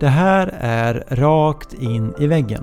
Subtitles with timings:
[0.00, 2.62] Det här är rakt in i väggen.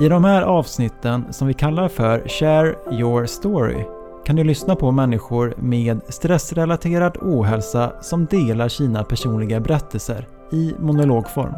[0.00, 3.84] I de här avsnitten som vi kallar för Share your story
[4.24, 11.54] kan du lyssna på människor med stressrelaterad ohälsa som delar sina personliga berättelser i monologform.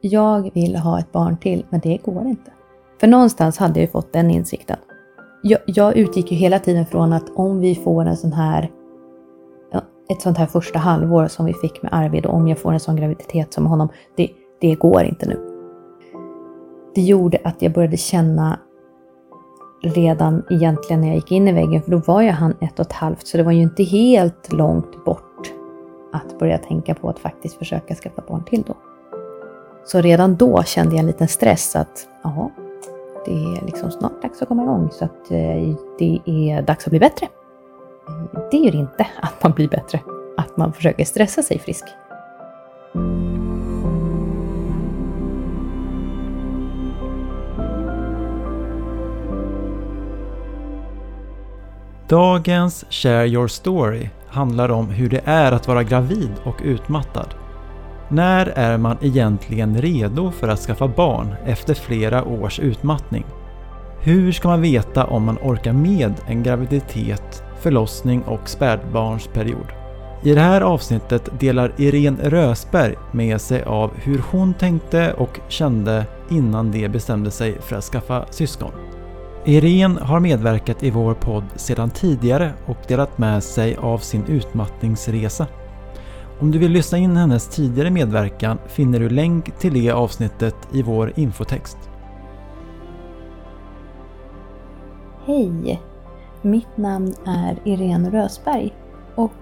[0.00, 2.50] Jag vill ha ett barn till, men det går inte.
[3.00, 4.76] För någonstans hade jag fått den insikten.
[5.42, 8.70] Jag, jag utgick ju hela tiden från att om vi får en sån här
[10.08, 12.80] ett sånt här första halvår som vi fick med Arvid och om jag får en
[12.80, 14.30] sån graviditet som honom, det,
[14.60, 15.48] det går inte nu.
[16.94, 18.58] Det gjorde att jag började känna
[19.82, 22.86] redan egentligen när jag gick in i väggen, för då var ju han ett och
[22.86, 25.52] ett halvt, så det var ju inte helt långt bort
[26.12, 28.74] att börja tänka på att faktiskt försöka skaffa barn till då.
[29.84, 32.50] Så redan då kände jag en liten stress att, ja,
[33.24, 36.90] det är liksom snart dags att komma igång, så att eh, det är dags att
[36.90, 37.26] bli bättre.
[38.08, 40.00] Eh, det gör inte att man blir bättre,
[40.36, 41.84] att man försöker stressa sig frisk.
[52.08, 57.34] Dagens Share Your Story handlar om hur det är att vara gravid och utmattad.
[58.08, 63.24] När är man egentligen redo för att skaffa barn efter flera års utmattning?
[64.00, 69.66] Hur ska man veta om man orkar med en graviditet förlossning och spädbarnsperiod.
[70.22, 76.04] I det här avsnittet delar Irene Rösberg med sig av hur hon tänkte och kände
[76.30, 78.72] innan de bestämde sig för att skaffa syskon.
[79.44, 85.46] Irene har medverkat i vår podd sedan tidigare och delat med sig av sin utmattningsresa.
[86.40, 90.82] Om du vill lyssna in hennes tidigare medverkan finner du länk till det avsnittet i
[90.82, 91.78] vår infotext.
[95.24, 95.82] Hej!
[96.42, 98.74] Mitt namn är Irene Rösberg
[99.14, 99.32] och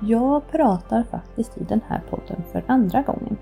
[0.00, 3.36] jag pratar faktiskt i den här podden för andra gången.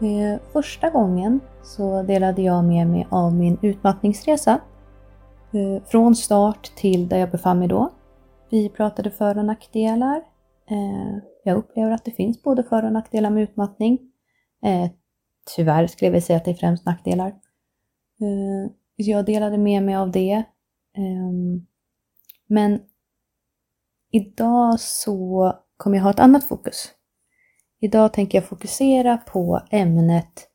[0.00, 4.60] Eh, första gången så delade jag med mig av min utmattningsresa
[5.52, 7.90] eh, från start till där jag befann mig då.
[8.50, 10.22] Vi pratade för och nackdelar.
[10.70, 13.98] Eh, jag upplever att det finns både för och nackdelar med utmattning.
[14.64, 14.90] Eh,
[15.56, 17.28] tyvärr skulle jag vilja säga att det är främst nackdelar.
[18.20, 20.32] Eh, jag delade med mig av det.
[20.96, 21.32] Eh,
[22.46, 22.80] men
[24.10, 26.92] idag så kommer jag ha ett annat fokus.
[27.80, 30.48] Idag tänker jag fokusera på ämnet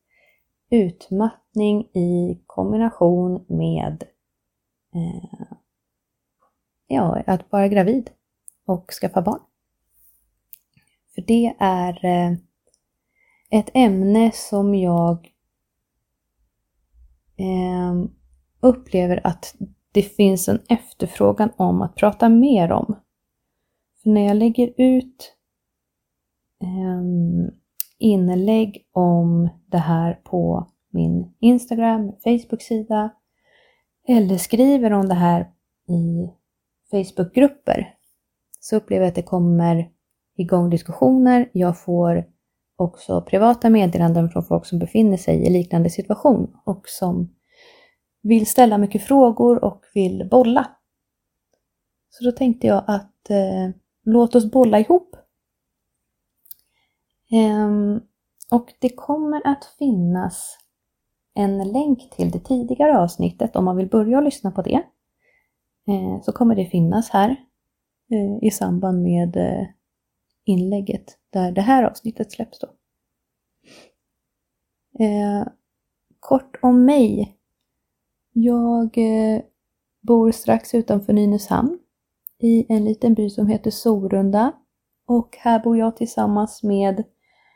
[0.69, 4.04] utmattning i kombination med
[4.96, 5.56] eh,
[6.88, 8.09] ja, att vara gravid
[8.66, 9.40] och skaffa barn.
[11.17, 12.38] För det är eh,
[13.50, 15.31] ett ämne som jag
[17.38, 18.09] ehm,
[18.59, 19.56] upplever att
[19.91, 22.95] det finns en efterfrågan om att prata mer om.
[24.03, 25.35] För när jag lägger ut
[26.63, 27.51] ehm,
[27.97, 33.09] inlägg om det här på min Instagram, Facebook-sida
[34.07, 35.41] eller skriver om det här
[35.88, 36.29] i
[36.91, 37.94] Facebookgrupper
[38.59, 39.97] så upplever jag att det kommer
[40.38, 41.50] igång diskussioner.
[41.53, 42.25] Jag får
[42.75, 47.36] också privata meddelanden från folk som befinner sig i liknande situation och som
[48.22, 50.68] vill ställa mycket frågor och vill bolla.
[52.09, 55.16] Så då tänkte jag att eh, låt oss bolla ihop.
[57.31, 58.00] Ehm,
[58.52, 60.58] och det kommer att finnas
[61.34, 64.84] en länk till det tidigare avsnittet om man vill börja lyssna på det.
[65.88, 67.30] Eh, så kommer det finnas här
[68.12, 69.68] eh, i samband med eh,
[70.47, 72.68] inlägget där det här avsnittet släpps då.
[75.00, 75.47] Eh,
[76.19, 77.38] kort om mig
[78.34, 79.41] jag eh,
[80.02, 81.80] bor strax utanför Nynäshamn
[82.40, 84.52] i en liten by som heter Sorunda
[85.06, 87.03] och här bor jag tillsammans med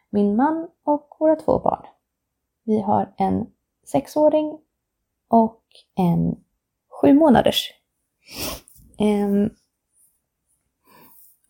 [0.09, 1.85] min man och våra två barn.
[2.63, 3.45] Vi har en
[3.85, 4.59] sexåring
[5.27, 5.63] och
[5.95, 6.35] en
[6.89, 7.73] sju månaders.
[8.99, 9.49] Ehm,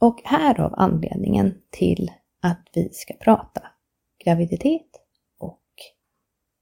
[0.01, 3.68] och härav anledningen till att vi ska prata
[4.24, 4.88] graviditet
[5.38, 5.63] och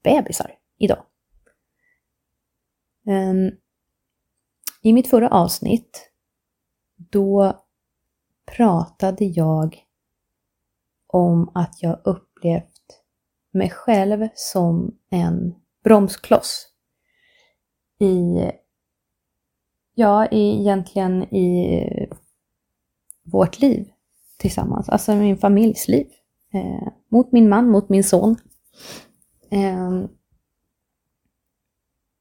[0.03, 1.05] bebisar idag.
[3.07, 3.51] Ehm,
[4.81, 6.11] I mitt förra avsnitt,
[6.95, 7.61] då
[8.45, 9.85] pratade jag
[11.07, 13.03] om att jag upplevt
[13.51, 16.67] mig själv som en bromskloss
[17.99, 18.51] i,
[19.93, 21.98] ja, egentligen i
[23.29, 23.89] vårt liv
[24.37, 26.07] tillsammans, alltså min familjs liv.
[26.53, 28.35] Eh, mot min man, mot min son.
[29.51, 30.05] Eh,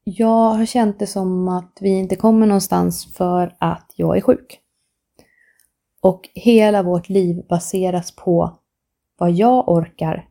[0.03, 4.59] jag har känt det som att vi inte kommer någonstans för att jag är sjuk.
[6.01, 8.59] Och hela vårt liv baseras på
[9.17, 10.29] vad jag orkar,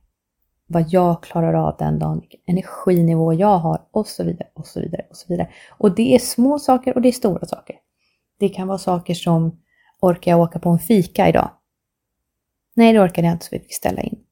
[0.67, 4.81] vad jag klarar av den dagen, vilken energinivå jag har och så vidare och så
[4.81, 5.49] vidare och så vidare.
[5.71, 7.77] Och det är små saker och det är stora saker.
[8.39, 9.59] Det kan vara saker som
[10.01, 11.51] orkar jag åka på en fika idag?
[12.75, 14.25] Nej, det orkade jag inte så vi fick ställa in.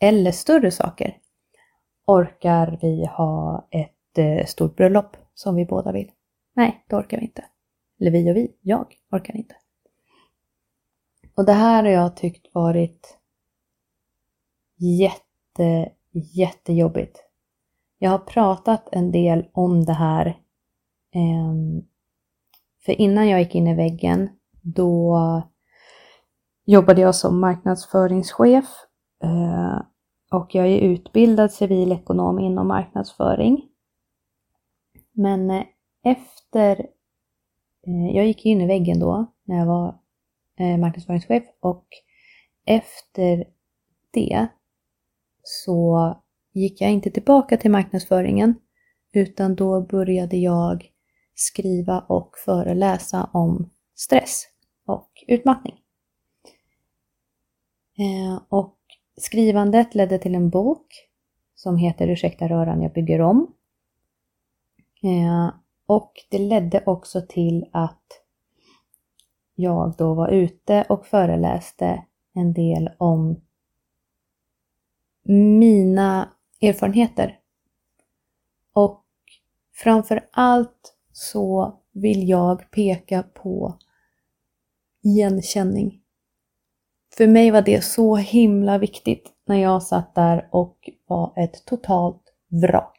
[0.00, 1.18] Eller större saker.
[2.06, 6.10] Orkar vi ha ett eh, stort bröllop som vi båda vill?
[6.54, 7.44] Nej, det orkar vi inte.
[8.00, 9.54] Eller vi och vi, jag orkar inte.
[11.34, 13.18] Och det här har jag tyckt varit
[14.76, 17.18] jätte, jättejobbigt.
[17.98, 20.26] Jag har pratat en del om det här.
[21.14, 21.54] Eh,
[22.84, 24.28] för innan jag gick in i väggen,
[24.62, 25.18] då
[26.64, 28.64] jobbade jag som marknadsföringschef
[29.24, 29.82] eh,
[30.32, 33.68] och jag är utbildad civilekonom inom marknadsföring.
[35.12, 35.64] Men eh,
[36.04, 36.80] efter,
[37.86, 39.98] eh, jag gick in i väggen då när jag var
[40.78, 41.86] marknadsföringschef och
[42.66, 43.44] efter
[44.10, 44.46] det
[45.42, 46.14] så
[46.52, 48.54] gick jag inte tillbaka till marknadsföringen
[49.12, 50.90] utan då började jag
[51.34, 54.51] skriva och föreläsa om stress
[54.84, 55.80] och utmattning.
[57.98, 58.76] Eh, och
[59.16, 61.08] Skrivandet ledde till en bok
[61.54, 63.54] som heter Ursäkta röran, jag bygger om.
[65.02, 65.54] Eh,
[65.86, 68.22] och det ledde också till att
[69.54, 73.40] jag då var ute och föreläste en del om
[75.22, 76.28] mina
[76.60, 77.38] erfarenheter.
[78.72, 79.04] Och
[79.72, 83.78] framför allt så vill jag peka på
[85.02, 86.00] igenkänning.
[87.16, 92.22] För mig var det så himla viktigt när jag satt där och var ett totalt
[92.48, 92.98] vrak.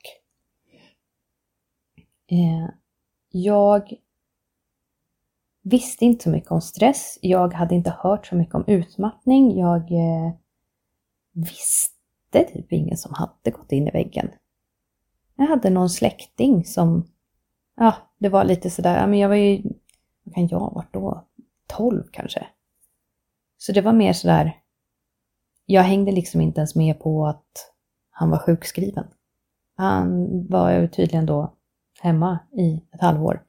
[2.31, 2.69] Eh,
[3.31, 3.93] jag
[5.63, 7.19] visste inte så mycket om stress.
[7.21, 9.59] Jag hade inte hört så mycket om utmattning.
[9.59, 10.33] Jag eh,
[11.33, 14.29] visste typ ingen som hade gått in i väggen.
[15.35, 17.07] Jag hade någon släkting som,
[17.75, 19.61] ja, det var lite sådär, men jag var ju,
[20.23, 21.27] vad kan jag ha varit då?
[21.67, 22.47] 12 kanske.
[23.57, 24.61] Så det var mer sådär,
[25.65, 27.73] jag hängde liksom inte ens med på att
[28.09, 29.07] han var sjukskriven.
[29.75, 31.53] Han var ju tydligen då
[32.01, 33.43] hemma i ett halvår.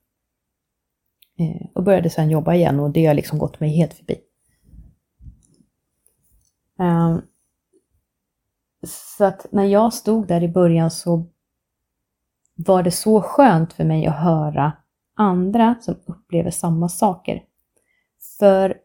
[1.38, 4.20] Eh, och började sedan jobba igen och det har liksom gått mig helt förbi.
[6.78, 7.22] Ehm,
[8.86, 11.26] så att när jag stod där i början så
[12.54, 14.72] var det så skönt för mig att höra
[15.14, 17.42] andra som upplever samma saker.
[18.44, 18.76] För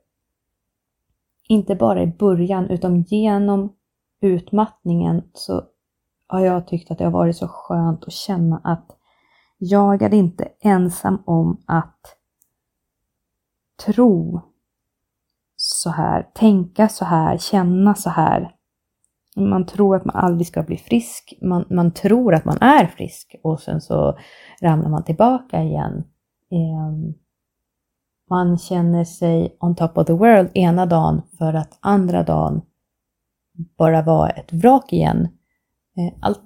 [1.47, 3.73] inte bara i början utan genom
[4.21, 5.63] utmattningen så
[6.27, 8.97] har jag tyckt att det har varit så skönt att känna att
[9.57, 11.99] jag är inte ensam om att
[13.85, 14.41] tro
[15.55, 18.55] så här, tänka så här, känna så här.
[19.35, 21.33] Man tror att man aldrig ska bli frisk.
[21.41, 24.17] Man, man tror att man är frisk och sen så
[24.61, 26.03] ramlar man tillbaka igen.
[26.51, 27.13] Um,
[28.29, 32.61] man känner sig on top of the world ena dagen för att andra dagen
[33.77, 35.27] bara vara ett vrak igen.
[35.97, 36.41] Eh, allt,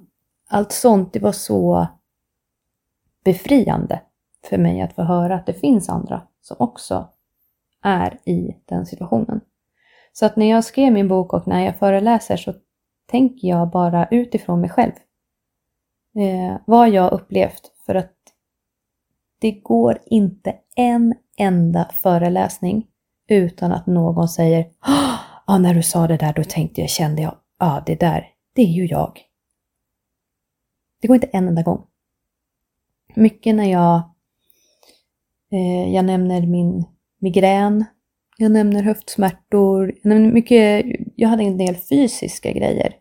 [0.50, 1.88] allt sånt, det var så
[3.24, 4.02] befriande
[4.50, 7.10] för mig att få höra att det finns andra som också
[7.82, 9.42] är i den situationen.
[10.14, 12.54] Så att när jag skrev min bok och när jag föreläser så
[13.06, 14.92] tänker jag bara utifrån mig själv.
[16.16, 18.16] Eh, vad jag upplevt för att
[19.44, 22.88] det går inte en enda föreläsning
[23.28, 27.22] utan att någon säger Ja, ah, när du sa det där då tänkte jag, kände
[27.22, 29.22] jag, ja ah, det där, det är ju jag.
[31.02, 31.86] Det går inte en enda gång.
[33.16, 33.96] Mycket när jag,
[35.52, 36.86] eh, jag nämner min
[37.20, 37.86] migrän,
[38.38, 40.86] jag nämner höftsmärtor, jag nämner mycket,
[41.16, 42.96] jag hade en del fysiska grejer.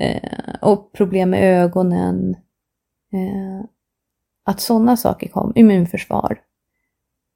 [0.00, 2.36] Eh, och problem med ögonen.
[3.12, 3.64] Eh,
[4.44, 6.40] att sådana saker kom, immunförsvar.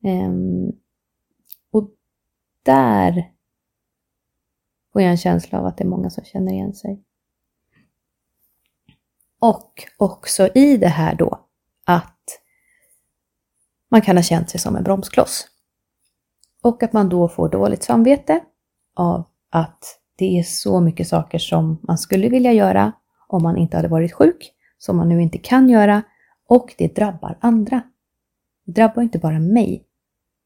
[0.05, 0.73] Um,
[1.71, 1.91] och
[2.63, 3.33] där
[4.93, 7.03] får jag en känsla av att det är många som känner igen sig.
[9.39, 11.41] Och också i det här då
[11.85, 12.41] att
[13.89, 15.49] man kan ha känt sig som en bromskloss.
[16.63, 18.41] Och att man då får dåligt samvete
[18.95, 22.93] av att det är så mycket saker som man skulle vilja göra
[23.29, 26.03] om man inte hade varit sjuk, som man nu inte kan göra
[26.47, 27.83] och det drabbar andra.
[28.65, 29.87] Det drabbar inte bara mig.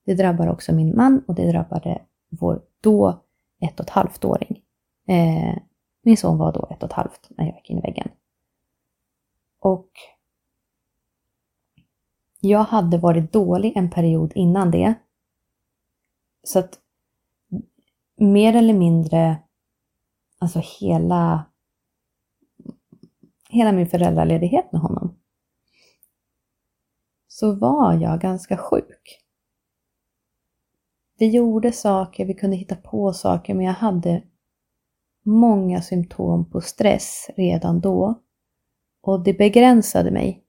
[0.04, 3.22] Det drabbar också min man och det drabbade vår då
[3.60, 4.62] ett och ett halvt åring.
[5.06, 5.56] Eh,
[6.02, 8.08] min son var då ett och ett halvt när jag gick in i väggen.
[9.60, 9.90] Och
[12.40, 14.94] jag hade varit dålig en period innan det.
[16.42, 16.78] Så att
[18.16, 19.36] mer eller mindre,
[20.38, 21.44] alltså hela,
[23.48, 24.99] hela min föräldraledighet med honom,
[27.40, 29.20] så var jag ganska sjuk.
[31.18, 34.22] Vi gjorde saker, vi kunde hitta på saker, men jag hade
[35.22, 38.22] många symptom på stress redan då.
[39.00, 40.44] Och det begränsade mig.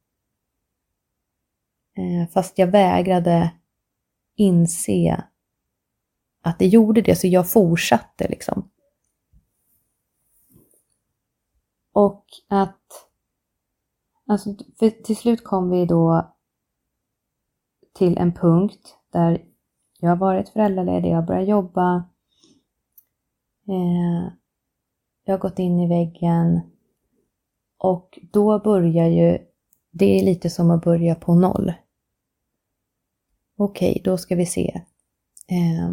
[1.98, 3.52] Eh, fast jag vägrade
[4.36, 5.24] inse
[6.42, 8.70] att det gjorde det, så jag fortsatte liksom.
[11.94, 13.08] Och att...
[14.28, 16.31] Alltså, för till slut kom vi då
[17.94, 19.42] till en punkt där
[20.00, 21.96] jag har varit föräldraledig, jag har börjat jobba.
[23.68, 24.34] Eh,
[25.26, 26.62] jag har gått in i väggen.
[27.78, 29.38] Och då börjar ju,
[29.92, 31.74] det är lite som att börja på noll.
[33.58, 34.82] Okej, okay, då ska vi se.
[35.48, 35.92] Eh,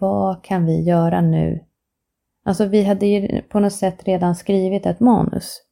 [0.00, 1.64] vad kan vi göra nu?
[2.44, 5.62] Alltså vi hade ju på något sätt redan skrivit ett manus.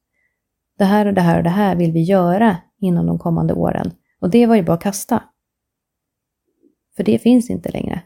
[0.78, 3.92] Det här och det här och det här vill vi göra inom de kommande åren.
[4.20, 5.22] Och det var ju bara att kasta.
[6.96, 8.02] För det finns inte längre.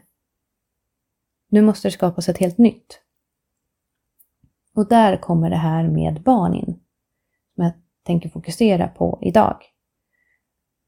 [1.47, 3.01] Nu måste det skapas ett helt nytt.
[4.73, 6.79] Och där kommer det här med barn in,
[7.55, 9.63] som jag tänker fokusera på idag.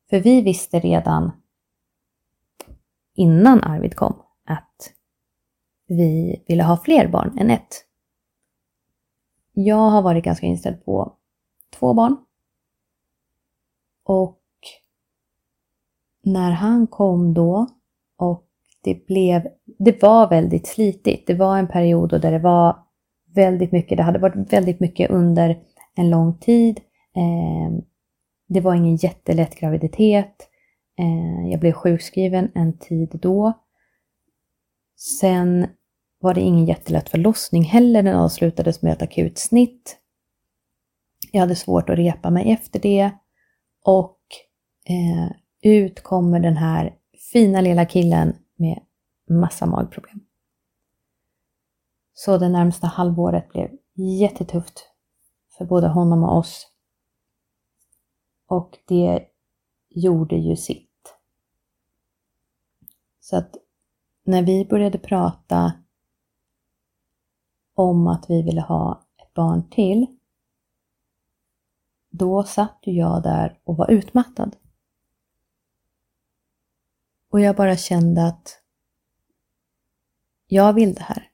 [0.10, 1.32] För vi visste redan
[3.14, 4.94] innan Arvid kom att
[5.88, 7.86] vi ville ha fler barn än ett.
[9.54, 11.18] Jag har varit ganska inställd på
[11.70, 12.18] två barn.
[14.04, 14.37] Och
[16.28, 17.68] när han kom då
[18.18, 18.44] och
[18.84, 19.48] det blev,
[19.80, 21.28] det var väldigt slitigt.
[21.28, 22.78] Det var en period där det var
[23.36, 25.60] väldigt mycket, det hade varit väldigt mycket under
[25.96, 26.80] en lång tid.
[27.16, 27.84] Eh,
[28.48, 30.50] det var ingen jättelätt graviditet.
[31.00, 33.54] Eh, jag blev sjukskriven en tid då.
[35.20, 35.68] Sen
[36.20, 38.04] var det ingen jättelätt förlossning heller.
[38.04, 39.98] Den avslutades med ett akut snitt.
[41.32, 43.12] Jag hade svårt att repa mig efter det.
[43.86, 44.20] Och
[44.90, 45.32] eh,
[45.68, 46.96] ut kommer den här
[47.32, 48.82] fina lilla killen med
[49.30, 50.20] massa magproblem.
[52.14, 54.92] Så det närmsta halvåret blev jättetufft
[55.58, 56.68] för både honom och oss.
[58.48, 59.26] Och det
[59.90, 61.16] gjorde ju sitt.
[63.20, 63.56] Så att
[64.24, 65.74] när vi började prata
[67.74, 70.06] om att vi ville ha ett barn till,
[72.10, 74.56] då satt ju jag där och var utmattad.
[77.32, 78.62] Och jag bara kände att
[80.48, 81.30] jag vill det här.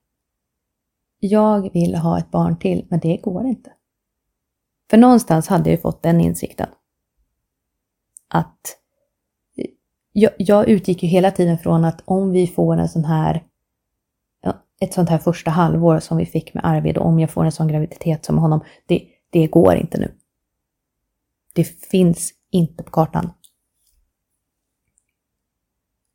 [1.20, 3.74] Jag vill ha ett barn till, men det går inte.
[4.90, 6.70] För någonstans hade jag fått den insikten.
[8.28, 8.78] Att
[10.12, 13.44] jag, jag utgick ju hela tiden från att om vi får en sån här
[14.84, 17.52] ett sånt här första halvår som vi fick med Arvid och om jag får en
[17.52, 20.12] sån graviditet som honom, det, det går inte nu.
[21.54, 23.32] Det finns inte på kartan.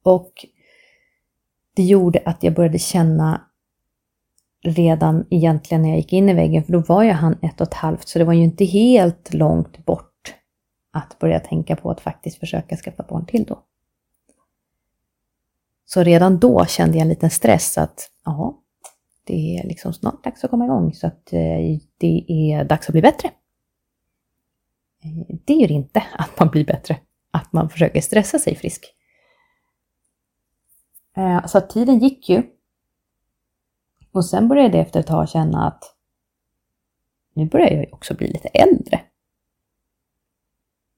[0.02, 0.47] Och
[1.75, 3.40] det gjorde att jag började känna
[4.62, 7.67] redan egentligen när jag gick in i väggen, för då var jag han ett och
[7.67, 10.35] ett halvt, så det var ju inte helt långt bort
[10.90, 13.62] att börja tänka på att faktiskt försöka skaffa barn till då.
[15.85, 18.59] Så redan då kände jag en liten stress att ja,
[19.25, 22.93] det är liksom snart dags att komma igång så att eh, det är dags att
[22.93, 23.28] bli bättre.
[25.05, 27.00] Eh, det gör inte att man blir bättre,
[27.31, 28.95] att man försöker stressa sig frisk.
[31.18, 32.42] Eh, så att tiden gick ju.
[34.12, 35.94] Och sen började jag efter ett tag känna att
[37.34, 39.00] nu börjar jag ju också bli lite äldre.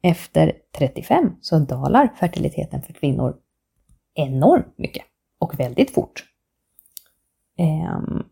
[0.02, 3.36] Efter 35 så dalar fertiliteten för kvinnor
[4.14, 5.04] enormt mycket
[5.38, 6.24] och väldigt fort.
[7.58, 8.28] Um,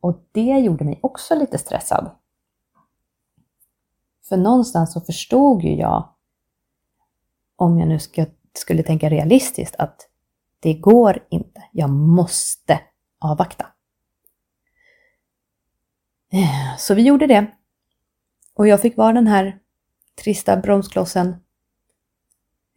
[0.00, 2.10] och det gjorde mig också lite stressad.
[4.28, 6.14] För någonstans så förstod ju jag,
[7.56, 8.26] om jag nu ska
[8.60, 10.08] skulle tänka realistiskt att
[10.60, 12.80] det går inte, jag måste
[13.18, 13.66] avvakta.
[16.32, 17.46] Eh, så vi gjorde det.
[18.54, 19.58] Och jag fick vara den här
[20.22, 21.36] trista bromsklossen.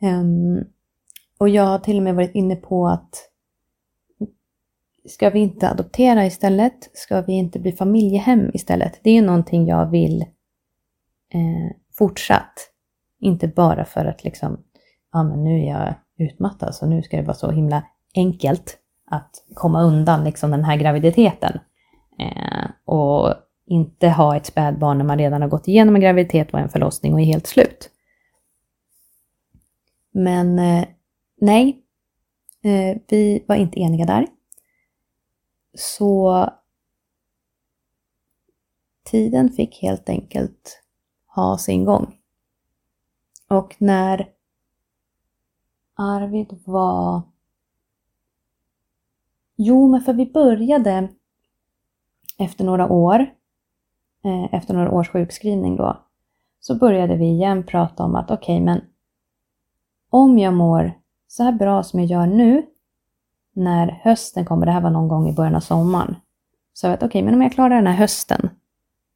[0.01, 0.63] Ehm,
[1.37, 3.29] och jag har till och med varit inne på att
[5.05, 6.89] ska vi inte adoptera istället?
[6.93, 8.99] Ska vi inte bli familjehem istället?
[9.03, 10.21] Det är någonting jag vill
[11.29, 12.69] eh, fortsatt.
[13.19, 14.63] Inte bara för att liksom
[15.13, 17.83] ja men nu är jag utmattad så nu ska det vara så himla
[18.15, 21.59] enkelt att komma undan liksom den här graviditeten.
[22.19, 23.33] Eh, och
[23.65, 27.13] inte ha ett spädbarn när man redan har gått igenom en graviditet och en förlossning
[27.13, 27.89] och är helt slut.
[30.11, 30.85] Men eh,
[31.41, 31.83] nej,
[32.63, 34.27] eh, vi var inte eniga där.
[35.77, 36.49] Så
[39.03, 40.81] tiden fick helt enkelt
[41.35, 42.15] ha sin gång.
[43.49, 44.32] Och när
[45.95, 47.21] Arvid var...
[49.55, 51.09] Jo, men för vi började
[52.37, 53.19] efter några år,
[54.23, 55.97] eh, efter några års sjukskrivning då,
[56.59, 58.81] så började vi igen prata om att okej, okay, men
[60.09, 60.93] om jag mår
[61.27, 62.65] så här bra som jag gör nu,
[63.53, 66.15] när hösten kommer, det här var någon gång i början av sommaren,
[66.73, 68.49] så jag vet okej, okay, men om jag klarar den här hösten,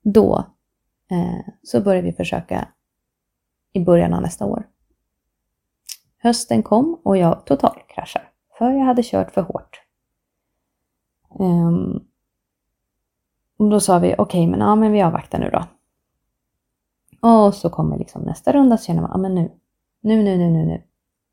[0.04, 0.46] då
[1.12, 2.68] eh, så börjar vi försöka
[3.74, 4.68] i början av nästa år.
[6.24, 8.26] Hösten kom och jag totalkraschade,
[8.58, 9.82] för jag hade kört för hårt.
[11.40, 12.08] Um,
[13.60, 15.64] och då sa vi, okej, okay, men, ja, men vi avvaktar nu då.
[17.30, 19.52] Och så kommer liksom nästa runda, så känner man, ja men nu,
[20.02, 20.84] nu, nu, nu, nu, nu.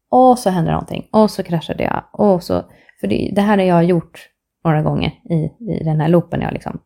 [0.09, 2.03] Och så händer någonting, och så kraschade jag.
[2.13, 2.63] Och så,
[3.01, 4.31] för det, det här har jag gjort
[4.65, 5.35] några gånger i,
[5.75, 6.41] i den här loopen.
[6.41, 6.81] Jag liksom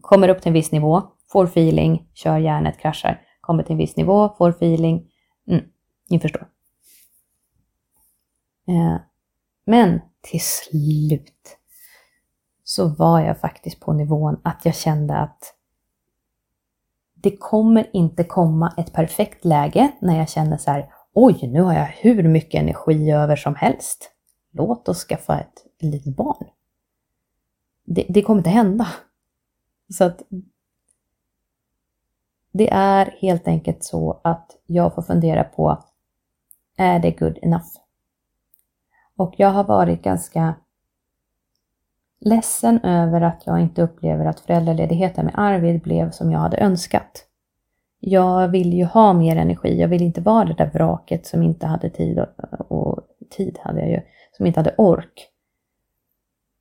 [0.00, 1.02] kommer upp till en viss nivå,
[1.32, 3.20] får feeling, kör järnet, kraschar.
[3.40, 5.10] Kommer till en viss nivå, får feeling.
[5.48, 5.64] Mm,
[6.10, 6.46] ni förstår.
[8.68, 8.96] Eh,
[9.64, 11.58] men till slut
[12.64, 15.54] så var jag faktiskt på nivån att jag kände att
[17.14, 21.74] det kommer inte komma ett perfekt läge när jag känner så här, oj, nu har
[21.74, 24.10] jag hur mycket energi över som helst.
[24.50, 26.46] Låt oss skaffa ett litet barn.
[27.84, 28.88] Det, det kommer inte hända.
[29.92, 30.22] Så att
[32.52, 35.84] det är helt enkelt så att jag får fundera på,
[36.76, 37.83] är det good enough?
[39.16, 40.54] Och jag har varit ganska
[42.20, 47.26] ledsen över att jag inte upplever att föräldraledigheten med Arvid blev som jag hade önskat.
[48.00, 51.66] Jag vill ju ha mer energi, jag vill inte vara det där vraket som inte
[51.66, 54.00] hade tid och, och tid hade jag ju,
[54.36, 55.28] som inte hade ork.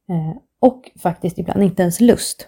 [0.10, 2.48] Eh, och faktiskt ibland inte ens lust.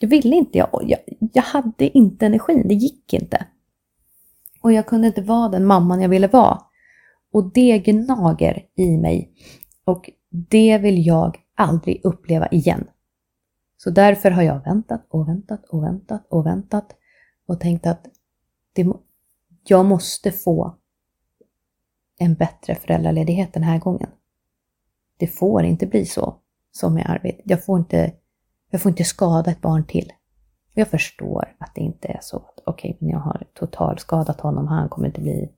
[0.00, 0.98] Jag ville inte, jag, jag,
[1.32, 3.46] jag hade inte energin, det gick inte.
[4.62, 6.60] Och jag kunde inte vara den mamman jag ville vara.
[7.34, 9.32] Och det gnager i mig.
[9.84, 12.86] Och det vill jag aldrig uppleva igen.
[13.76, 16.96] Så därför har jag väntat och väntat och väntat och väntat
[17.46, 18.06] och tänkt att
[18.72, 18.86] det,
[19.66, 20.74] jag måste få
[22.18, 24.10] en bättre föräldraledighet den här gången.
[25.16, 26.34] Det får inte bli så
[26.72, 27.40] som med Arvid.
[27.44, 28.12] Jag får inte,
[28.70, 30.12] jag får inte skada ett barn till.
[30.74, 34.66] Jag förstår att det inte är så att okej, okay, men jag har totalskadat honom,
[34.66, 35.52] han kommer inte bli...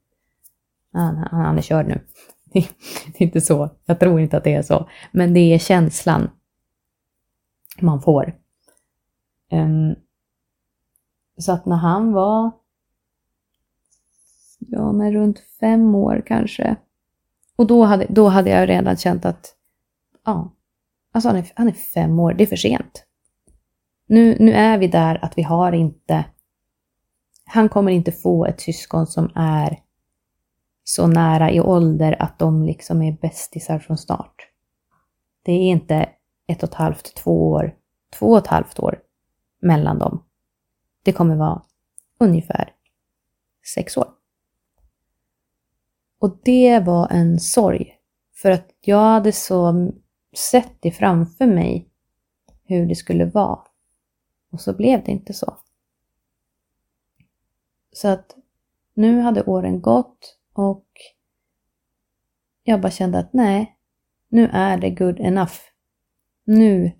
[0.96, 2.00] Han, han, han är körd nu.
[2.52, 2.60] Det
[3.18, 3.70] är inte så.
[3.86, 4.88] Jag tror inte att det är så.
[5.12, 6.30] Men det är känslan
[7.80, 8.34] man får.
[9.52, 9.94] Um,
[11.38, 12.50] så att när han var
[14.58, 16.76] ja, men runt fem år kanske.
[17.56, 19.54] Och då hade, då hade jag redan känt att
[20.24, 20.52] ja,
[21.12, 23.04] alltså han är, han är fem år, det är för sent.
[24.06, 26.24] Nu, nu är vi där att vi har inte,
[27.44, 29.78] han kommer inte få ett syskon som är
[30.88, 34.48] så nära i ålder att de liksom är bästisar från start.
[35.42, 36.08] Det är inte
[36.46, 37.76] ett och ett halvt, två år,
[38.18, 39.02] två och ett halvt år
[39.62, 40.24] mellan dem.
[41.02, 41.62] Det kommer vara
[42.18, 42.72] ungefär
[43.74, 44.08] sex år.
[46.18, 47.98] Och det var en sorg.
[48.34, 49.92] För att jag hade så
[50.36, 51.88] sett det framför mig
[52.64, 53.60] hur det skulle vara.
[54.52, 55.56] Och så blev det inte så.
[57.92, 58.36] Så att
[58.94, 60.86] nu hade åren gått och
[62.62, 63.76] jag bara kände att nej,
[64.28, 65.54] nu är det good enough.
[66.44, 66.92] Nu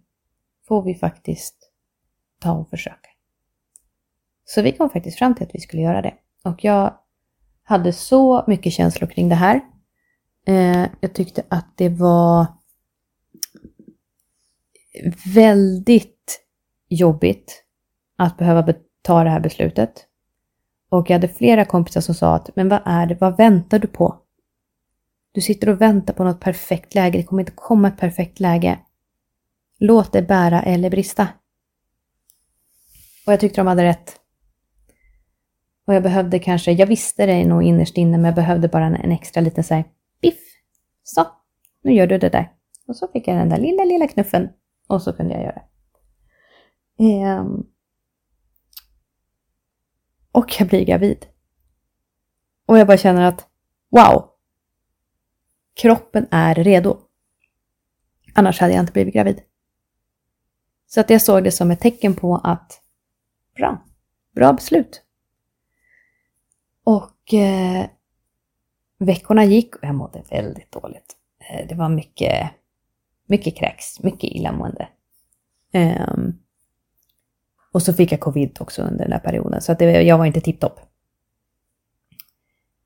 [0.68, 1.72] får vi faktiskt
[2.40, 3.08] ta och försöka.
[4.44, 6.14] Så vi kom faktiskt fram till att vi skulle göra det.
[6.44, 6.98] Och jag
[7.62, 9.60] hade så mycket känslor kring det här.
[10.46, 12.46] Eh, jag tyckte att det var
[15.34, 16.46] väldigt
[16.88, 17.64] jobbigt
[18.16, 20.06] att behöva ta det här beslutet.
[20.88, 23.86] Och jag hade flera kompisar som sa att, men vad är det, vad väntar du
[23.86, 24.18] på?
[25.32, 28.78] Du sitter och väntar på något perfekt läge, det kommer inte komma ett perfekt läge.
[29.78, 31.28] Låt det bära eller brista.
[33.26, 34.20] Och jag tyckte de hade rätt.
[35.86, 38.94] Och jag behövde kanske, jag visste det nog innerst inne, men jag behövde bara en,
[38.94, 39.84] en extra liten så här,
[40.22, 40.40] biff.
[41.02, 41.26] Så,
[41.82, 42.52] nu gör du det där.
[42.88, 44.48] Och så fick jag den där lilla, lilla knuffen
[44.88, 45.64] och så kunde jag göra det.
[46.98, 47.66] Um,
[50.36, 51.26] och jag blir gravid.
[52.66, 53.48] Och jag bara känner att
[53.90, 54.30] wow,
[55.74, 56.98] kroppen är redo.
[58.34, 59.42] Annars hade jag inte blivit gravid.
[60.86, 62.82] Så att jag såg det som ett tecken på att
[63.54, 63.84] bra,
[64.34, 65.02] bra beslut.
[66.84, 67.86] Och eh,
[68.98, 71.16] veckorna gick och jag mådde väldigt dåligt.
[71.38, 72.50] Eh, det var mycket,
[73.26, 74.88] mycket kräks, mycket illamående.
[75.72, 76.25] Um,
[77.76, 80.24] och så fick jag covid också under den där perioden, så att det, jag var
[80.24, 80.80] inte tipptopp.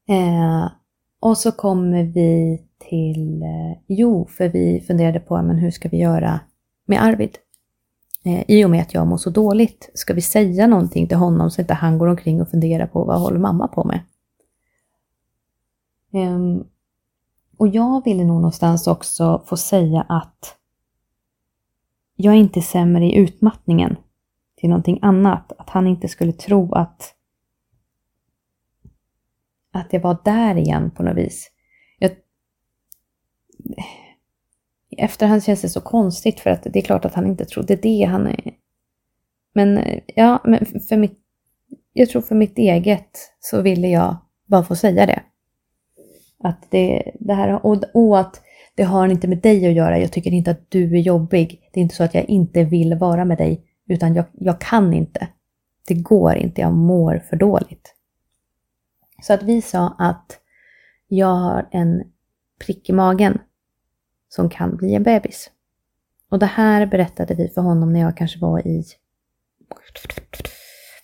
[0.08, 0.70] Eh,
[1.20, 5.96] och så kommer vi till, eh, jo, för vi funderade på, men hur ska vi
[5.96, 6.40] göra
[6.86, 7.38] med Arvid?
[8.24, 11.50] Eh, I och med att jag mår så dåligt, ska vi säga någonting till honom
[11.50, 14.00] så att inte han går omkring och funderar på vad håller mamma på med?
[16.12, 16.64] Eh,
[17.56, 20.56] och jag ville nog någonstans också få säga att
[22.16, 23.96] jag är inte sämre i utmattningen
[24.60, 25.52] till någonting annat.
[25.58, 27.14] Att han inte skulle tro att
[29.72, 31.50] att jag var där igen på något vis.
[31.98, 32.10] Jag,
[34.88, 37.76] I efterhand känns det så konstigt för att det är klart att han inte trodde
[37.76, 38.04] det.
[38.04, 38.54] Han är,
[39.52, 41.18] men ja, men för mitt,
[41.92, 45.22] jag tror för mitt eget så ville jag bara få säga det.
[46.42, 48.42] Att det, det här, och, och att
[48.74, 49.98] det har inte med dig att göra.
[49.98, 51.60] Jag tycker inte att du är jobbig.
[51.72, 54.92] Det är inte så att jag inte vill vara med dig, utan jag, jag kan
[54.92, 55.28] inte.
[55.86, 57.94] Det går inte, jag mår för dåligt.
[59.22, 60.40] Så att vi sa att
[61.08, 62.02] jag har en
[62.66, 63.38] prick i magen
[64.28, 65.50] som kan bli en bebis.
[66.28, 68.84] Och det här berättade vi för honom när jag kanske var i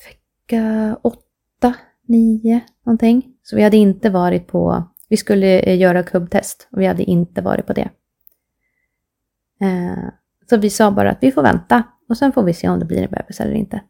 [0.08, 1.74] vecka åtta,
[2.06, 3.34] nio någonting.
[3.42, 7.40] Så vi hade inte varit på, vi skulle eh, göra kubbtest och vi hade inte
[7.40, 7.90] varit på det.
[9.60, 10.08] Eh,
[10.50, 12.84] så vi sa bara att vi får vänta och sen får vi se om det
[12.84, 13.80] blir en bebis eller inte.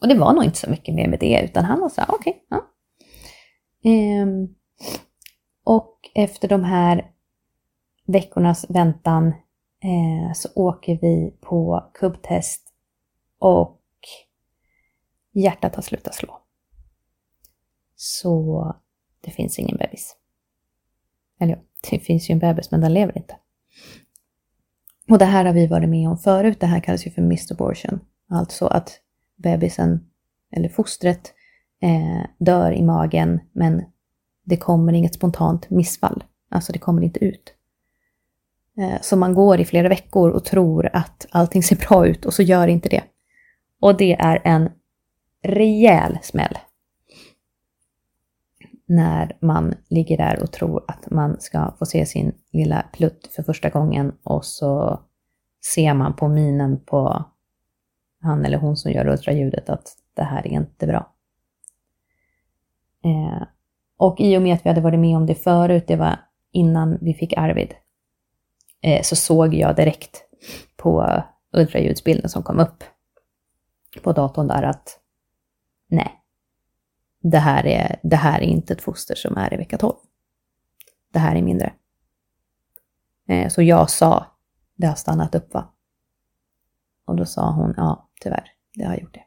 [0.00, 2.30] Och det var nog inte så mycket mer med det, utan han var så okej,
[2.30, 2.70] okay, ja.
[3.90, 4.54] Ehm,
[5.64, 7.12] och efter de här
[8.06, 9.26] veckornas väntan
[9.82, 12.72] eh, så åker vi på kubbtest
[13.38, 13.80] och
[15.32, 16.42] hjärtat har slutat slå.
[17.96, 18.74] Så
[19.20, 20.16] det finns ingen bebis.
[21.40, 23.36] Eller ja, det finns ju en bebis men den lever inte.
[25.10, 26.60] Och det här har vi varit med om förut.
[26.60, 28.00] Det här kallas ju för missed abortion.
[28.30, 29.00] Alltså att
[29.36, 30.00] bebisen,
[30.56, 31.34] eller fostret,
[31.82, 33.84] eh, dör i magen men
[34.44, 36.24] det kommer inget spontant missfall.
[36.50, 37.54] Alltså det kommer inte ut.
[38.78, 42.34] Eh, så man går i flera veckor och tror att allting ser bra ut och
[42.34, 43.02] så gör inte det.
[43.80, 44.70] Och det är en
[45.42, 46.58] rejäl smäll.
[48.90, 53.42] När man ligger där och tror att man ska få se sin lilla plutt för
[53.42, 55.00] första gången och så
[55.74, 57.24] ser man på minen på
[58.20, 61.12] han eller hon som gör ultraljudet att det här är inte bra.
[63.04, 63.46] Eh,
[63.96, 66.18] och i och med att vi hade varit med om det förut, det var
[66.52, 67.74] innan vi fick Arvid,
[68.80, 70.24] eh, så såg jag direkt
[70.76, 71.22] på
[71.52, 72.84] ultraljudsbilden som kom upp
[74.02, 75.00] på datorn där att
[75.88, 76.17] nej,
[77.20, 79.94] det här är, det här är inte ett foster som är i vecka 12.
[81.12, 81.72] Det här är mindre.
[83.28, 84.26] Eh, så jag sa,
[84.76, 85.74] det har stannat upp va?
[87.04, 89.24] Och då sa hon, ja tyvärr, det har gjort det.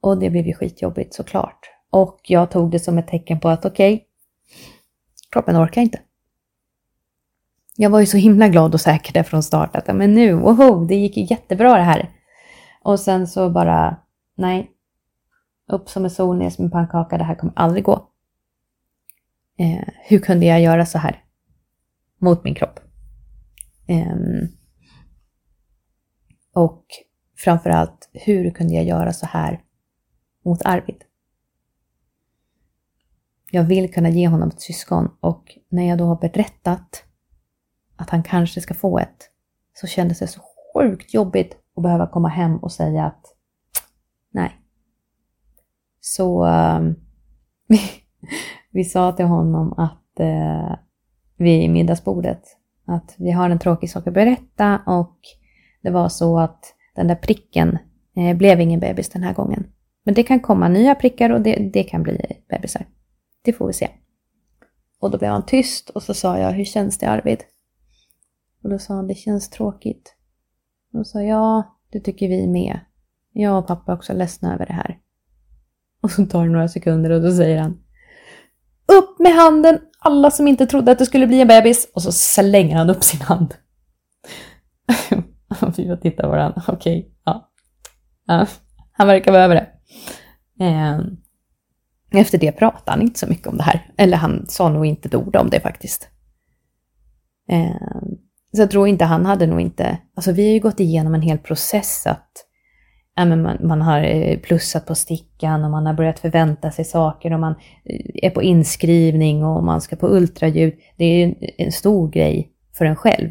[0.00, 1.70] Och det blev ju skitjobbigt såklart.
[1.90, 4.06] Och jag tog det som ett tecken på att okej, okay,
[5.30, 6.00] kroppen orkar inte.
[7.76, 10.84] Jag var ju så himla glad och säker där från start att men nu, woho,
[10.84, 12.10] det gick ju jättebra det här.
[12.82, 13.96] Och sen så bara,
[14.36, 14.70] nej,
[15.66, 18.10] upp som en sol, ner som en pannkaka, det här kommer aldrig gå.
[19.58, 21.24] Eh, hur kunde jag göra så här?
[22.18, 22.80] Mot min kropp.
[23.86, 24.16] Eh,
[26.54, 26.84] och
[27.38, 29.62] framförallt, hur kunde jag göra så här
[30.44, 31.02] mot Arvid?
[33.50, 37.04] Jag vill kunna ge honom ett syskon och när jag då har berättat
[37.96, 39.30] att han kanske ska få ett
[39.74, 40.40] så kändes det så
[40.74, 43.26] sjukt jobbigt att behöva komma hem och säga att
[44.30, 44.63] nej.
[46.06, 46.94] Så vi, ehm,
[48.70, 50.76] vi sa till honom att eh,
[51.36, 52.42] vid middagsbordet
[52.86, 55.18] att vi har en tråkig sak att berätta och
[55.82, 57.78] det var så att den där pricken
[58.16, 59.66] eh, blev ingen bebis den här gången.
[60.02, 62.86] Men det kan komma nya prickar och det, det kan bli bebisar.
[63.42, 63.90] Det får vi se.
[65.00, 67.44] Och då blev han tyst och så sa jag, hur känns det Arvid?
[68.62, 70.14] Och då sa han, det känns tråkigt.
[70.92, 72.80] Och då sa jag, ja, det tycker vi med.
[73.32, 74.98] Jag och pappa är också ledsna över det här.
[76.04, 77.78] Och så tar det några sekunder och då säger han,
[78.86, 81.90] upp med handen alla som inte trodde att det skulle bli en bebis.
[81.94, 83.54] Och så slänger han upp sin hand.
[85.76, 87.50] vi får titta på varandra, okej, okay, ja.
[88.26, 88.46] ja.
[88.92, 89.68] Han verkar vara över det.
[90.64, 91.16] Ehm,
[92.10, 93.92] efter det pratade han inte så mycket om det här.
[93.96, 96.08] Eller han sa nog inte ett ord om det faktiskt.
[97.48, 98.18] Ehm,
[98.54, 99.98] så jag tror inte han hade nog inte...
[100.14, 102.43] Alltså vi har ju gått igenom en hel process att
[103.16, 106.84] ja, men man, man har eh, plussat på stickan och man har börjat förvänta sig
[106.84, 110.74] saker och man eh, är på inskrivning och man ska på ultraljud.
[110.96, 113.30] Det är en stor grej för en själv.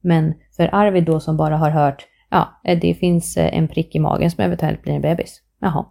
[0.00, 3.98] Men för Arvid då som bara har hört, ja, eh, det finns en prick i
[3.98, 5.40] magen som eventuellt blir en bebis.
[5.60, 5.86] Jaha.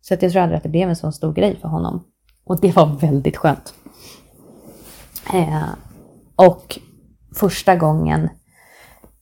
[0.00, 2.04] Så att jag tror aldrig att det blev en sån stor grej för honom.
[2.44, 3.74] Och det var väldigt skönt.
[5.34, 5.68] Eh,
[6.36, 6.78] och
[7.34, 8.28] första gången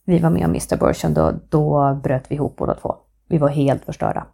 [0.05, 0.77] vi var med om Mr.
[0.77, 2.95] Burson, då, då bröt vi ihop båda två.
[3.29, 4.27] Vi var helt förstörda.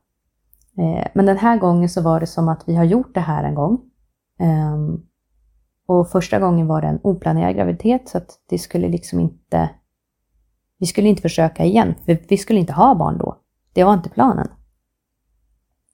[0.79, 3.45] Eh, men den här gången så var det som att vi har gjort det här
[3.45, 3.81] en gång.
[4.39, 5.03] Ehm,
[5.87, 9.71] och första gången var det en oplanerad graviditet så att det skulle liksom inte...
[10.79, 13.39] Vi skulle inte försöka igen, för vi skulle inte ha barn då.
[13.73, 14.49] Det var inte planen.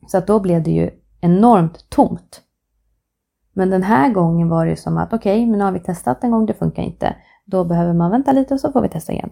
[0.06, 2.42] Så att då blev det ju enormt tomt.
[3.52, 6.24] Men den här gången var det som att okej, okay, men nu har vi testat
[6.24, 7.16] en gång, det funkar inte.
[7.44, 9.30] Då behöver man vänta lite och så får vi testa igen.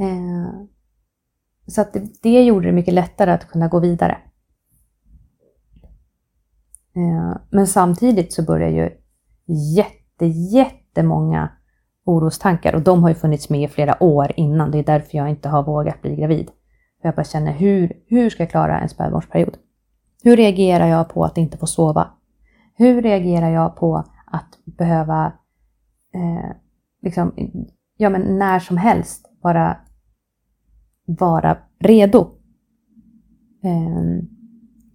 [0.00, 0.66] Eh,
[1.66, 4.18] så att det, det, gjorde det mycket lättare att kunna gå vidare.
[6.96, 8.90] Eh, men samtidigt så börjar ju
[9.76, 11.50] jätte, jättemånga
[12.04, 14.70] orostankar och de har ju funnits med i flera år innan.
[14.70, 16.50] Det är därför jag inte har vågat bli gravid.
[17.00, 19.56] För jag bara känner, hur, hur ska jag klara en spädbarnsperiod?
[20.22, 22.10] Hur reagerar jag på att inte få sova?
[22.74, 25.32] Hur reagerar jag på att behöva,
[26.14, 26.50] eh,
[27.02, 27.32] liksom,
[27.96, 29.76] ja men när som helst bara
[31.18, 32.30] vara redo?
[33.62, 34.28] Ehm,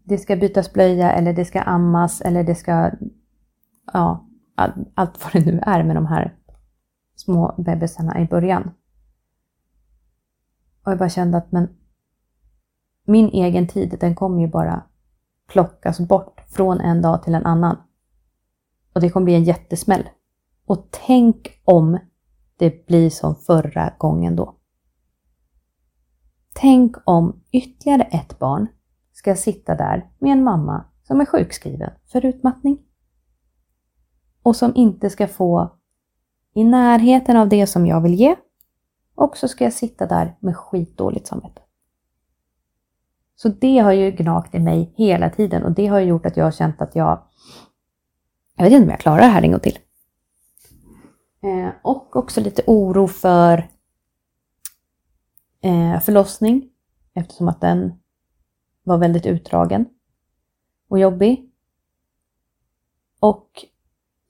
[0.03, 2.91] det ska bytas blöja eller det ska ammas eller det ska,
[3.93, 4.27] ja,
[4.95, 6.35] allt vad det nu är med de här
[7.15, 8.71] små bebisarna i början.
[10.85, 11.69] Och jag bara kände att men
[13.05, 14.83] min egen tid, den kommer ju bara
[15.47, 17.77] plockas bort från en dag till en annan.
[18.93, 20.09] Och det kommer bli en jättesmäll.
[20.65, 21.99] Och tänk om
[22.57, 24.55] det blir som förra gången då.
[26.59, 28.67] Tänk om ytterligare ett barn
[29.13, 32.79] ska sitta där med en mamma som är sjukskriven för utmattning.
[34.43, 35.77] Och som inte ska få
[36.53, 38.35] i närheten av det som jag vill ge.
[39.15, 41.61] Och så ska jag sitta där med skitdåligt samvete.
[43.35, 46.43] Så det har ju gnagt i mig hela tiden och det har gjort att jag
[46.43, 47.23] har känt att jag,
[48.55, 49.79] jag vet inte om jag klarar det här en gång till.
[51.43, 53.69] Eh, och också lite oro för
[55.65, 56.69] eh, förlossning
[57.13, 57.93] eftersom att den
[58.83, 59.85] var väldigt utdragen
[60.87, 61.51] och jobbig.
[63.19, 63.65] Och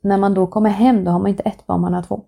[0.01, 2.25] när man då kommer hem då har man inte ett barn, man har två.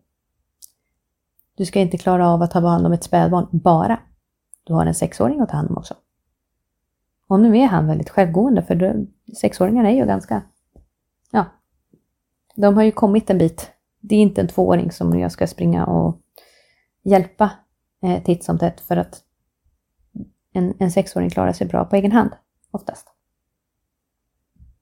[1.56, 4.00] Du ska inte klara av att ta hand om ett spädbarn bara.
[4.64, 5.94] Du har en sexåring att ta hand om också.
[7.28, 10.42] Och nu är han väldigt självgående för du, sexåringar är ju ganska,
[11.32, 11.46] ja,
[12.56, 13.72] de har ju kommit en bit.
[14.00, 16.22] Det är inte en tvååring som jag ska springa och
[17.04, 17.52] hjälpa
[18.04, 19.24] eh, titt som tätt för att
[20.54, 22.32] en, en sexåring klarar sig bra på egen hand
[22.72, 23.08] oftast.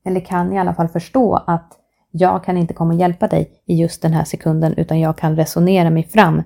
[0.05, 1.79] Eller kan i alla fall förstå att
[2.11, 5.35] jag kan inte komma och hjälpa dig i just den här sekunden utan jag kan
[5.35, 6.43] resonera mig fram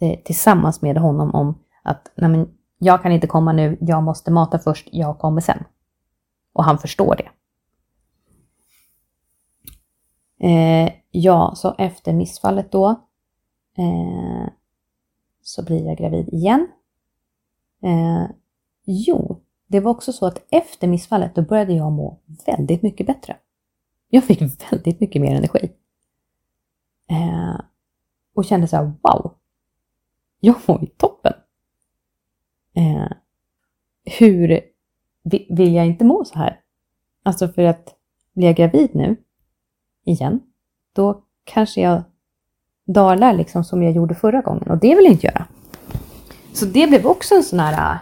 [0.00, 2.48] eh, tillsammans med honom om att nej men,
[2.82, 5.64] jag kan inte komma nu, jag måste mata först, jag kommer sen.
[6.52, 7.28] Och han förstår det.
[10.46, 12.88] Eh, ja, så efter missfallet då
[13.78, 14.48] eh,
[15.42, 16.68] så blir jag gravid igen.
[17.82, 18.26] Eh,
[18.84, 23.36] jo, det var också så att efter missfallet då började jag må väldigt mycket bättre.
[24.08, 25.72] Jag fick väldigt mycket mer energi.
[27.10, 27.60] Eh,
[28.34, 29.34] och kände så här, wow!
[30.40, 31.32] Jag mår ju toppen!
[32.74, 33.12] eh,
[34.18, 34.60] hur
[35.50, 36.60] vill jag inte må så här?
[37.22, 37.94] Alltså för att
[38.32, 39.16] blir jag gravid nu,
[40.04, 40.40] igen,
[40.92, 42.02] då kanske jag
[42.92, 45.46] dalar liksom som jag gjorde förra gången och det vill jag inte göra.
[46.52, 47.98] Så det blev också en sån här,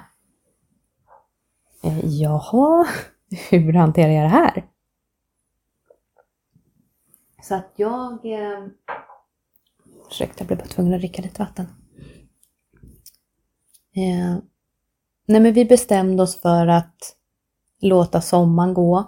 [1.82, 2.86] eh, jaha,
[3.50, 4.64] hur hanterar jag det här?
[7.42, 8.12] Så att jag...
[8.12, 8.66] Eh,
[10.10, 11.66] ursäkta, jag blev bara tvungen att dricka lite vatten.
[13.96, 14.38] Eh,
[15.30, 17.16] Nej, men vi bestämde oss för att
[17.80, 18.98] låta sommaren gå.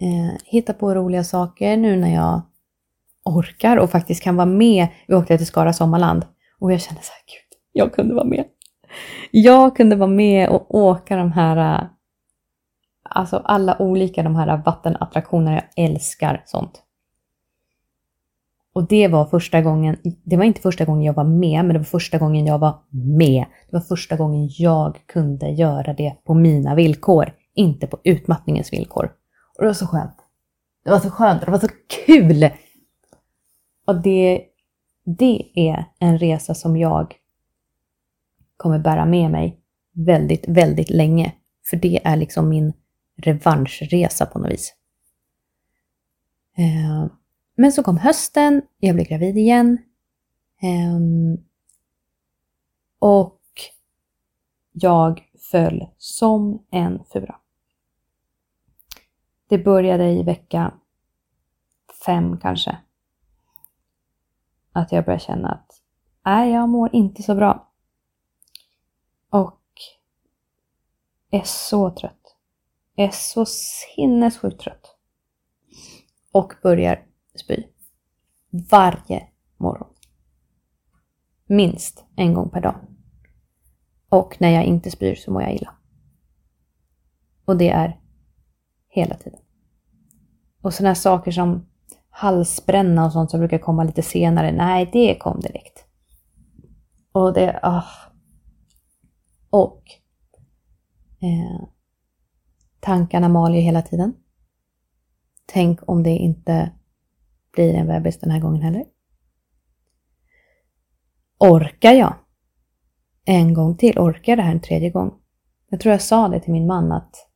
[0.00, 2.42] Eh, hitta på roliga saker nu när jag
[3.24, 4.88] orkar och faktiskt kan vara med.
[5.08, 6.26] Vi åkte till Skara Sommarland
[6.58, 8.44] och jag kände så här, gud, jag kunde vara med.
[9.30, 11.88] Jag kunde vara med och åka de här,
[13.02, 15.54] alltså alla olika de här vattenattraktionerna.
[15.54, 16.82] Jag älskar sånt.
[18.72, 21.78] Och det var första gången, det var inte första gången jag var med, men det
[21.78, 22.78] var första gången jag var
[23.18, 23.44] med.
[23.70, 29.04] Det var första gången jag kunde göra det på mina villkor, inte på utmattningens villkor.
[29.56, 30.16] Och det var så skönt.
[30.84, 31.68] Det var så skönt, det var så
[32.06, 32.50] kul!
[33.90, 34.44] Och det,
[35.04, 37.14] det är en resa som jag
[38.56, 39.60] kommer bära med mig
[39.92, 41.34] väldigt, väldigt länge.
[41.70, 42.72] För det är liksom min
[43.16, 44.74] revanschresa på något vis.
[46.56, 47.08] Ehm,
[47.56, 49.78] men så kom hösten, jag blev gravid igen.
[50.62, 51.38] Ehm,
[52.98, 53.40] och
[54.72, 57.36] jag föll som en fura.
[59.48, 60.74] Det började i vecka
[62.06, 62.78] fem kanske.
[64.72, 65.82] Att jag börjar känna att
[66.24, 67.72] nej, jag mår inte så bra.
[69.30, 69.60] Och
[71.30, 72.36] är så trött.
[72.96, 74.96] Är så sinnessjukt trött.
[76.32, 77.64] Och börjar spy.
[78.70, 79.88] Varje morgon.
[81.46, 82.76] Minst en gång per dag.
[84.08, 85.74] Och när jag inte spyr så mår jag illa.
[87.44, 88.00] Och det är
[88.88, 89.40] hela tiden.
[90.60, 91.69] Och sådana saker som
[92.10, 95.84] halsbränna och sånt som brukar komma lite senare, nej det kom direkt.
[97.12, 97.84] Och det, ah.
[99.50, 99.82] Och
[101.20, 101.68] eh,
[102.80, 104.14] tankarna mal ju hela tiden.
[105.46, 106.72] Tänk om det inte
[107.52, 108.84] blir en bebis den här gången heller.
[111.38, 112.14] Orkar jag?
[113.24, 115.14] En gång till, orkar jag det här en tredje gång?
[115.68, 117.28] Jag tror jag sa det till min man att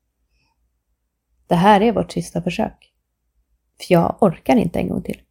[1.46, 2.93] det här är vårt sista försök.
[3.86, 5.22] För jag orkar inte en gång till.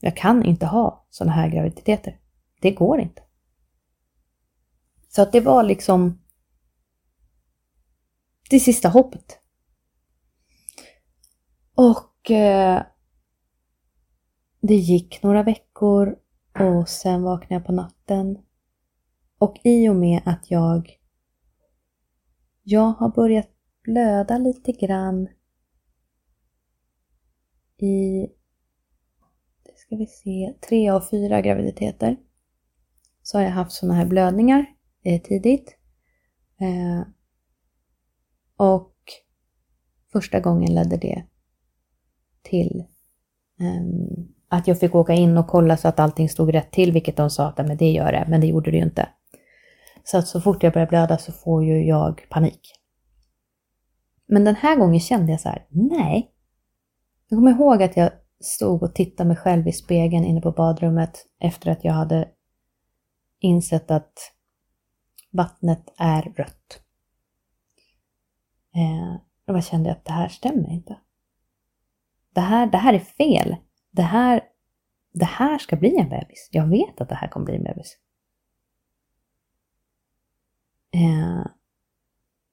[0.00, 2.20] Jag kan inte ha sådana här graviditeter.
[2.60, 3.22] Det går inte.
[5.08, 6.22] Så att det var liksom
[8.50, 9.38] det sista hoppet.
[11.74, 12.82] Och eh,
[14.60, 16.18] det gick några veckor
[16.58, 18.38] och sen vaknade jag på natten.
[19.38, 20.98] Och i och med att jag
[22.62, 23.48] jag har börjat
[23.82, 25.28] blöda lite grann
[27.78, 28.26] i
[29.76, 32.16] ska vi se, tre av fyra graviditeter
[33.22, 34.66] så har jag haft sådana här blödningar
[35.02, 35.76] eh, tidigt.
[36.60, 37.08] Eh,
[38.56, 38.94] och
[40.12, 41.24] första gången ledde det
[42.42, 42.84] till
[43.60, 43.82] eh,
[44.48, 47.30] att jag fick åka in och kolla så att allting stod rätt till, vilket de
[47.30, 49.08] sa att men det gör det, men det gjorde det ju inte.
[50.04, 52.60] Så att så fort jag börjar blöda så får ju jag panik.
[54.26, 56.32] Men den här gången kände jag så här, nej.
[57.28, 58.10] Jag kommer ihåg att jag
[58.40, 62.28] stod och tittade mig själv i spegeln inne på badrummet efter att jag hade
[63.40, 64.32] insett att
[65.30, 66.80] vattnet är rött.
[68.74, 69.14] Eh,
[69.46, 71.00] och jag kände att det här stämmer inte.
[72.30, 73.56] Det här, det här är fel.
[73.90, 74.40] Det här,
[75.12, 76.48] det här ska bli en bebis.
[76.52, 77.98] Jag vet att det här kommer bli en bebis.
[80.90, 81.46] Eh,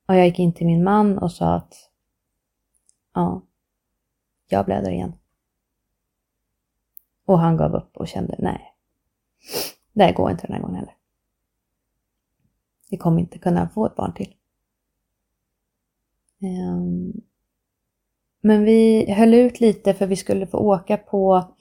[0.08, 1.90] och jag gick in till min man och sa att
[3.14, 3.42] ja,
[4.54, 5.14] jag blöder igen.
[7.26, 8.74] Och han gav upp och kände nej,
[9.94, 10.96] det här går inte den här gången heller.
[12.90, 14.34] Vi kommer inte kunna få ett barn till.
[16.42, 17.14] Ehm,
[18.42, 21.54] men vi höll ut lite för vi skulle få åka på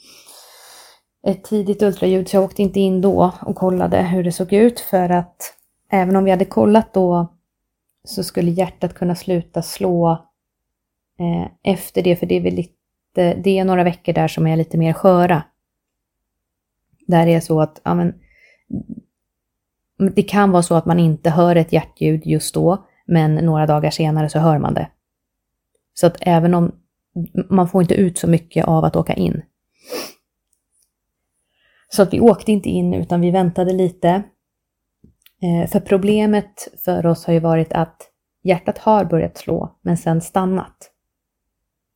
[1.23, 4.81] ett tidigt ultraljud så jag åkte inte in då och kollade hur det såg ut
[4.81, 5.55] för att
[5.91, 7.27] även om vi hade kollat då
[8.05, 10.11] så skulle hjärtat kunna sluta slå
[11.19, 12.59] eh, efter det för det är väl
[13.17, 15.43] Eh, det är några veckor där som är lite mer sköra.
[17.07, 18.15] Där det är så att, ja men,
[20.15, 23.91] det kan vara så att man inte hör ett hjärtljud just då, men några dagar
[23.91, 24.89] senare så hör man det.
[25.95, 26.75] Så att även om
[27.51, 29.43] man får inte ut så mycket av att åka in.
[31.89, 34.23] Så att vi åkte inte in utan vi väntade lite.
[35.43, 38.09] Eh, för problemet för oss har ju varit att
[38.43, 40.92] hjärtat har börjat slå men sen stannat.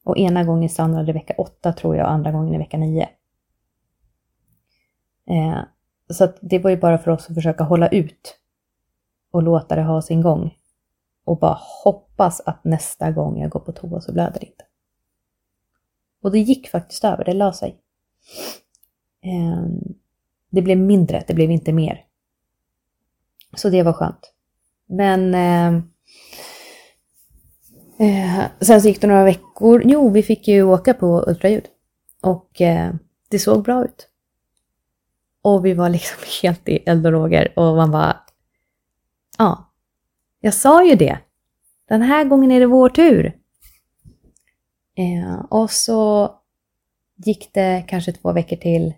[0.07, 3.09] Och ena gången stannade det vecka 8 tror jag, och andra gången i vecka 9.
[5.27, 5.61] Eh,
[6.11, 8.39] så att det var ju bara för oss att försöka hålla ut
[9.31, 10.55] och låta det ha sin gång.
[11.25, 14.65] Och bara hoppas att nästa gång jag går på toa så blöder det inte.
[16.23, 17.77] Och det gick faktiskt över, det la sig.
[19.21, 19.67] Eh,
[20.51, 22.05] det blev mindre, det blev inte mer.
[23.57, 24.33] Så det var skönt.
[24.87, 25.83] Men eh,
[27.99, 29.83] eh, sen så gick det några veckor.
[29.85, 31.65] Jo, vi fick ju åka på ultraljud.
[32.23, 32.95] Och eh,
[33.29, 34.09] det såg bra ut.
[35.43, 38.21] Och vi var liksom helt i eld och lågor och man bara,
[39.39, 39.73] ja,
[40.41, 41.19] jag sa ju det.
[41.89, 43.39] Den här gången är det vår tur.
[44.95, 46.35] Eh, och så
[47.17, 48.95] gick det kanske två veckor till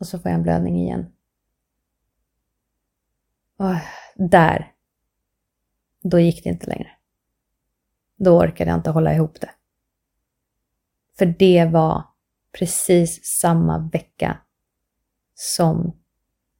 [0.00, 1.06] och så får jag en blödning igen.
[3.58, 3.74] Och
[4.14, 4.72] där,
[6.02, 6.90] då gick det inte längre.
[8.24, 9.50] Då orkade jag inte hålla ihop det.
[11.18, 12.04] För det var
[12.52, 14.38] precis samma vecka
[15.34, 16.00] som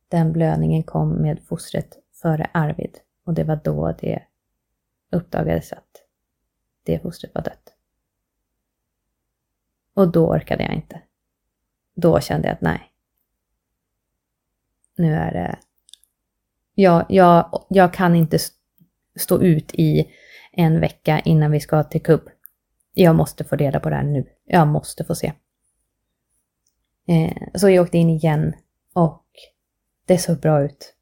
[0.09, 4.23] den blödningen kom med fostret före Arvid Och det var då det
[5.11, 6.03] uppdagades att
[6.83, 7.75] det fostret var dött.
[9.95, 11.03] Och då orkade jag inte.
[11.95, 12.93] Då kände jag att nej.
[14.95, 15.59] Nu är det...
[16.75, 18.39] Jag, jag, jag kan inte
[19.17, 20.13] stå ut i
[20.53, 22.29] en vecka innan vi ska till kubb.
[22.95, 24.27] Jag måste få reda på det här nu.
[24.45, 25.33] Jag måste få se.
[27.09, 28.55] Eh, så jag åkte in igen
[28.93, 29.25] och
[30.07, 30.95] det såg bra ut.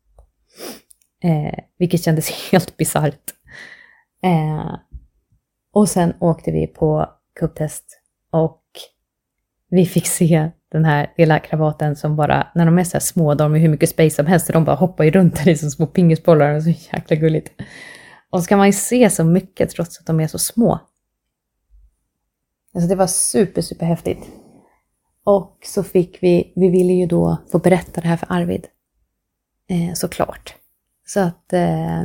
[1.22, 3.34] Eh, vilket kändes helt bisarrt.
[4.22, 4.74] Eh,
[5.72, 8.62] och sen åkte vi på kubbtest och
[9.70, 13.34] vi fick se den här lilla kravaten som bara, när de är så här små,
[13.34, 15.57] de har hur mycket space som helst, så de bara hoppar ju runt där i
[15.57, 17.53] som små pingisbollar, och så jäkla gulligt.
[18.31, 20.81] Och så kan man ju se så mycket trots att de är så små.
[22.74, 24.28] Alltså det var super, super häftigt.
[25.24, 28.66] Och så fick vi, vi ville ju då få berätta det här för Arvid.
[29.68, 30.55] Eh, såklart.
[31.07, 32.01] Så att eh,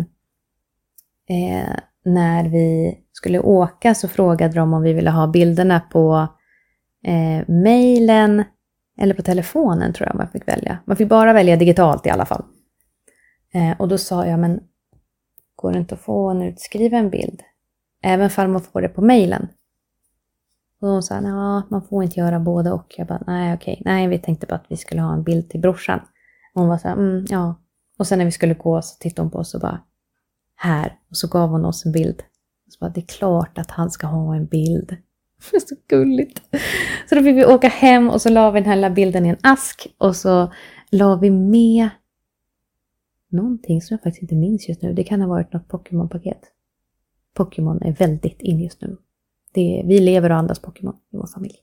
[1.30, 6.28] eh, när vi skulle åka så frågade de om vi ville ha bilderna på
[7.04, 8.44] eh, mejlen
[8.98, 10.78] eller på telefonen tror jag man fick välja.
[10.86, 12.44] Man fick bara välja digitalt i alla fall.
[13.54, 14.60] Eh, och då sa jag, men
[15.56, 17.42] går det inte att få en utskriven bild?
[18.04, 19.48] Även om man får det på mejlen?
[20.82, 22.94] Och hon sa, ja, man får inte göra både och.
[22.98, 25.60] Jag bara, nej okej, nej vi tänkte bara att vi skulle ha en bild till
[25.60, 26.00] brorsan.
[26.54, 27.62] Och hon var så här, mm, ja.
[27.98, 29.82] Och sen när vi skulle gå så tittade hon på oss och bara,
[30.56, 31.00] här.
[31.10, 32.24] Och så gav hon oss en bild.
[32.66, 34.90] Och så bara, det är klart att han ska ha en bild.
[35.52, 36.42] Det är så gulligt.
[37.10, 39.30] Så då fick vi åka hem och så la vi den här lilla bilden i
[39.30, 40.54] en ask och så
[40.92, 41.90] la vi med
[43.30, 44.94] någonting som jag faktiskt inte minns just nu.
[44.94, 46.42] Det kan ha varit något Pokémon-paket.
[47.34, 48.98] Pokémon är väldigt in just nu.
[49.54, 51.56] Det, vi lever och andas Pokémon i vår familj.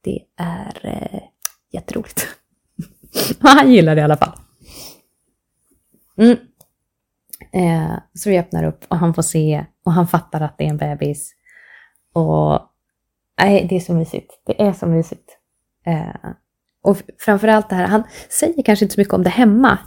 [0.00, 1.20] Det är eh,
[1.70, 2.26] jätteroligt.
[3.38, 4.38] Han gillar det i alla fall.
[6.16, 6.36] Mm.
[7.52, 10.68] Eh, så vi öppnar upp och han får se och han fattar att det är
[10.68, 11.34] en bebis.
[12.12, 12.60] Och
[13.40, 14.40] nej, det är så mysigt.
[14.46, 15.38] Det är så mysigt.
[15.86, 16.30] Eh,
[16.82, 19.78] och framförallt det här, han säger kanske inte så mycket om det hemma.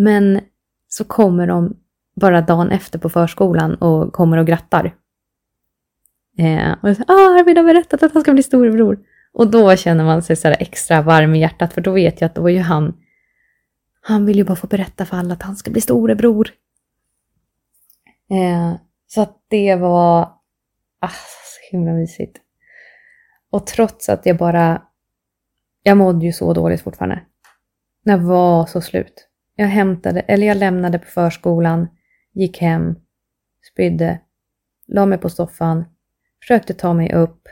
[0.00, 0.40] Men
[0.88, 1.76] så kommer de
[2.16, 4.96] bara dagen efter på förskolan och kommer och grattar.
[6.38, 8.98] Eh, och jag säger, ah, Arvid har berättat att han ska bli storebror.
[9.32, 12.34] Och då känner man sig så extra varm i hjärtat, för då vet jag att
[12.34, 12.96] då är ju han,
[14.00, 16.48] han vill ju bara få berätta för alla att han ska bli storebror.
[18.30, 18.74] Eh,
[19.06, 20.20] så att det var
[21.00, 22.36] ah, så himla mysigt.
[23.50, 24.82] Och trots att jag bara,
[25.82, 27.22] jag mådde ju så dåligt fortfarande.
[28.02, 29.29] Jag var så slut.
[29.60, 31.88] Jag hämtade, eller jag lämnade på förskolan,
[32.32, 32.94] gick hem,
[33.72, 34.20] spydde,
[34.86, 35.84] la mig på soffan,
[36.42, 37.48] försökte ta mig upp,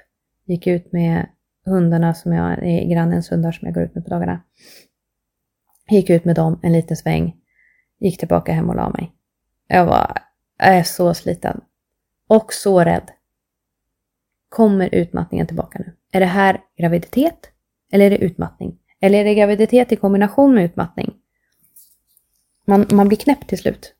[0.46, 1.28] gick ut med
[1.64, 4.40] hundarna som jag, är grannens hundar som jag går ut med på dagarna.
[5.90, 7.36] Gick ut med dem en liten sväng,
[8.00, 9.12] gick tillbaka hem och la mig.
[9.66, 10.18] Jag var,
[10.58, 11.60] jag är så sliten.
[12.28, 13.10] Och så rädd.
[14.48, 15.96] Kommer utmattningen tillbaka nu?
[16.12, 17.50] Är det här graviditet?
[17.92, 18.78] Eller är det utmattning?
[19.00, 21.14] Eller är det graviditet i kombination med utmattning?
[22.68, 23.94] Man, man blir knäpp till slut.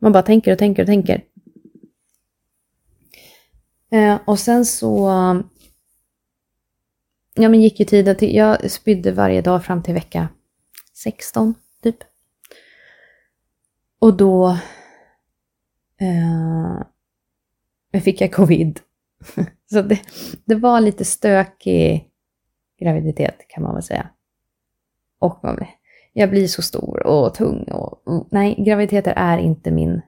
[0.00, 1.24] Man bara tänker och tänker och tänker.
[3.90, 5.08] Eh, och sen så
[7.34, 10.28] ja, men gick ju tiden till, jag spydde varje dag fram till vecka
[10.92, 11.96] 16 typ.
[13.98, 14.58] Och då
[16.00, 16.82] eh,
[18.00, 18.80] fick jag covid.
[19.70, 20.00] så det,
[20.44, 22.10] det var lite stökig
[22.78, 24.10] graviditet kan man väl säga.
[25.18, 25.68] Och man, blev
[26.16, 30.02] jag blir så stor och tung och, och nej, graviditeter är inte min,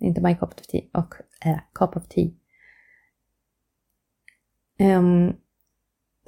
[0.00, 0.82] inte my cup of tea.
[0.92, 1.14] Och,
[1.44, 2.30] äh, cup of tea.
[4.78, 5.32] Um,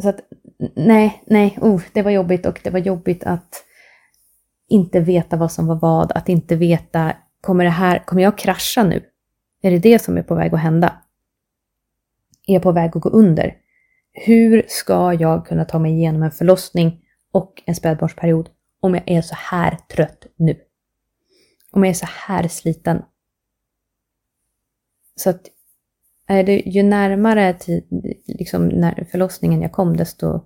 [0.02, 0.20] så att
[0.74, 3.64] nej, nej, oh, det var jobbigt och det var jobbigt att
[4.68, 8.84] inte veta vad som var vad, att inte veta, kommer det här, kommer jag krascha
[8.84, 9.04] nu?
[9.62, 11.02] Är det det som är på väg att hända?
[12.46, 13.54] Är jag på väg att gå under?
[14.12, 17.00] Hur ska jag kunna ta mig igenom en förlossning
[17.32, 18.48] och en spädbarnsperiod
[18.80, 20.60] om jag är så här trött nu?
[21.70, 23.02] Om jag är så här sliten?
[25.16, 25.46] Så att
[26.26, 27.84] är det, ju närmare tid,
[28.26, 30.40] liksom när förlossningen jag kom, desto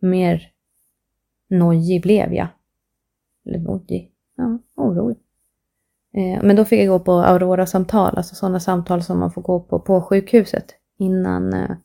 [0.00, 0.52] mer
[1.48, 2.48] nojig blev jag.
[3.46, 4.12] Eller nojig?
[4.36, 5.18] Ja, orolig.
[6.14, 9.60] Eh, men då fick jag gå på Aurora-samtal, alltså sådana samtal som man får gå
[9.60, 11.52] på på sjukhuset innan.
[11.52, 11.76] Eh,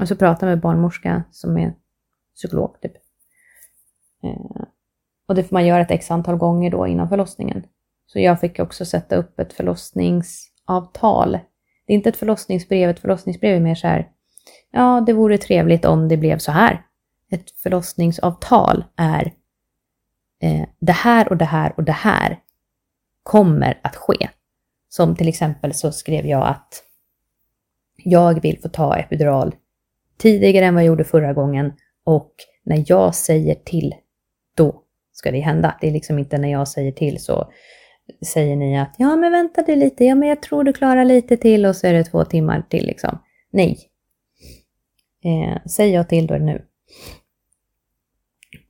[0.00, 1.74] och så prata med barnmorska som är
[2.34, 2.92] psykolog typ.
[4.22, 4.62] Eh,
[5.28, 7.66] och det får man göra ett x antal gånger då innan förlossningen.
[8.06, 11.38] Så jag fick också sätta upp ett förlossningsavtal
[11.90, 14.08] det är inte ett förlossningsbrev, ett förlossningsbrev är mer så här,
[14.70, 16.82] ja det vore trevligt om det blev så här.
[17.30, 19.32] Ett förlossningsavtal är
[20.42, 22.38] eh, det här och det här och det här
[23.22, 24.28] kommer att ske.
[24.88, 26.82] Som till exempel så skrev jag att
[27.96, 29.54] jag vill få ta epidural
[30.18, 31.72] tidigare än vad jag gjorde förra gången
[32.04, 33.94] och när jag säger till,
[34.54, 34.82] då
[35.12, 35.78] ska det hända.
[35.80, 37.52] Det är liksom inte när jag säger till så
[38.26, 41.36] säger ni att ja men vänta du lite, ja men jag tror du klarar lite
[41.36, 43.18] till och så är det två timmar till liksom.
[43.50, 43.78] Nej.
[45.24, 46.66] Eh, säger jag till då är det nu.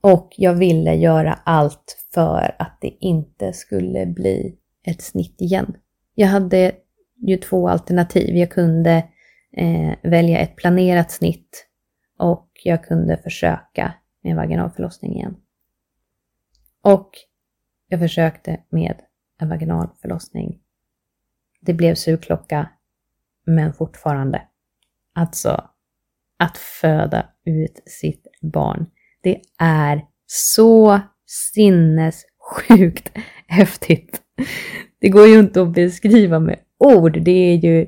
[0.00, 4.56] Och jag ville göra allt för att det inte skulle bli
[4.86, 5.76] ett snitt igen.
[6.14, 6.72] Jag hade
[7.26, 8.36] ju två alternativ.
[8.36, 9.04] Jag kunde
[9.56, 11.66] eh, välja ett planerat snitt
[12.18, 15.36] och jag kunde försöka med vaginal förlossning igen.
[16.82, 17.10] Och
[17.88, 18.94] jag försökte med
[19.38, 20.58] en vaginal förlossning.
[21.60, 22.70] Det blev sugklocka,
[23.46, 24.42] men fortfarande.
[25.12, 25.70] Alltså,
[26.36, 28.86] att föda ut sitt barn.
[29.22, 33.12] Det är så sinnessjukt
[33.46, 34.22] häftigt.
[34.98, 37.22] Det går ju inte att beskriva med ord.
[37.22, 37.86] Det är ju,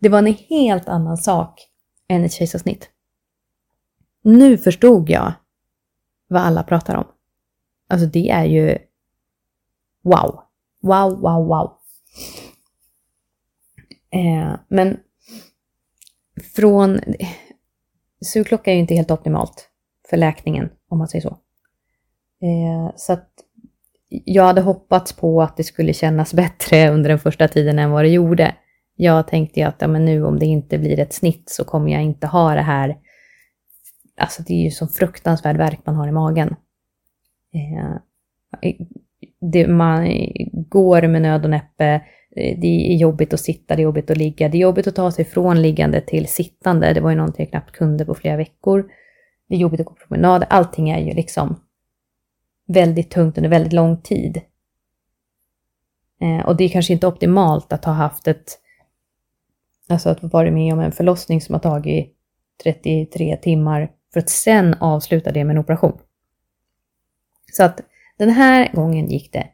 [0.00, 1.68] det var en helt annan sak
[2.08, 2.90] än ett kejsarsnitt.
[4.22, 5.32] Nu förstod jag
[6.28, 7.06] vad alla pratar om.
[7.88, 8.78] Alltså det är ju
[10.02, 10.40] wow.
[10.82, 11.72] Wow, wow, wow.
[14.10, 14.96] Eh, men
[16.54, 17.00] från...
[18.20, 19.68] Sugklocka är ju inte helt optimalt
[20.10, 21.38] för läkningen, om man säger så.
[22.42, 23.30] Eh, så att
[24.08, 28.04] jag hade hoppats på att det skulle kännas bättre under den första tiden än vad
[28.04, 28.54] det gjorde.
[28.96, 31.92] Jag tänkte ju att ja, men nu om det inte blir ett snitt så kommer
[31.92, 32.96] jag inte ha det här.
[34.16, 36.56] Alltså det är ju så fruktansvärd verk man har i magen.
[37.54, 37.96] Eh,
[39.40, 40.08] det, man
[40.52, 41.84] går med nöd och näppe.
[42.36, 44.48] Eh, det är jobbigt att sitta, det är jobbigt att ligga.
[44.48, 46.92] Det är jobbigt att ta sig från liggande till sittande.
[46.92, 48.90] Det var ju någonting jag knappt kunde på flera veckor.
[49.48, 50.44] Det är jobbigt att gå på promenad.
[50.50, 51.60] Allting är ju liksom
[52.66, 54.40] väldigt tungt under väldigt lång tid.
[56.20, 58.58] Eh, och det är kanske inte optimalt att ha haft ett,
[59.88, 62.14] alltså att vara med om en förlossning som har tagit
[62.62, 65.98] 33 timmar för att sen avsluta det med en operation.
[67.52, 67.80] Så att
[68.16, 69.48] den här gången gick det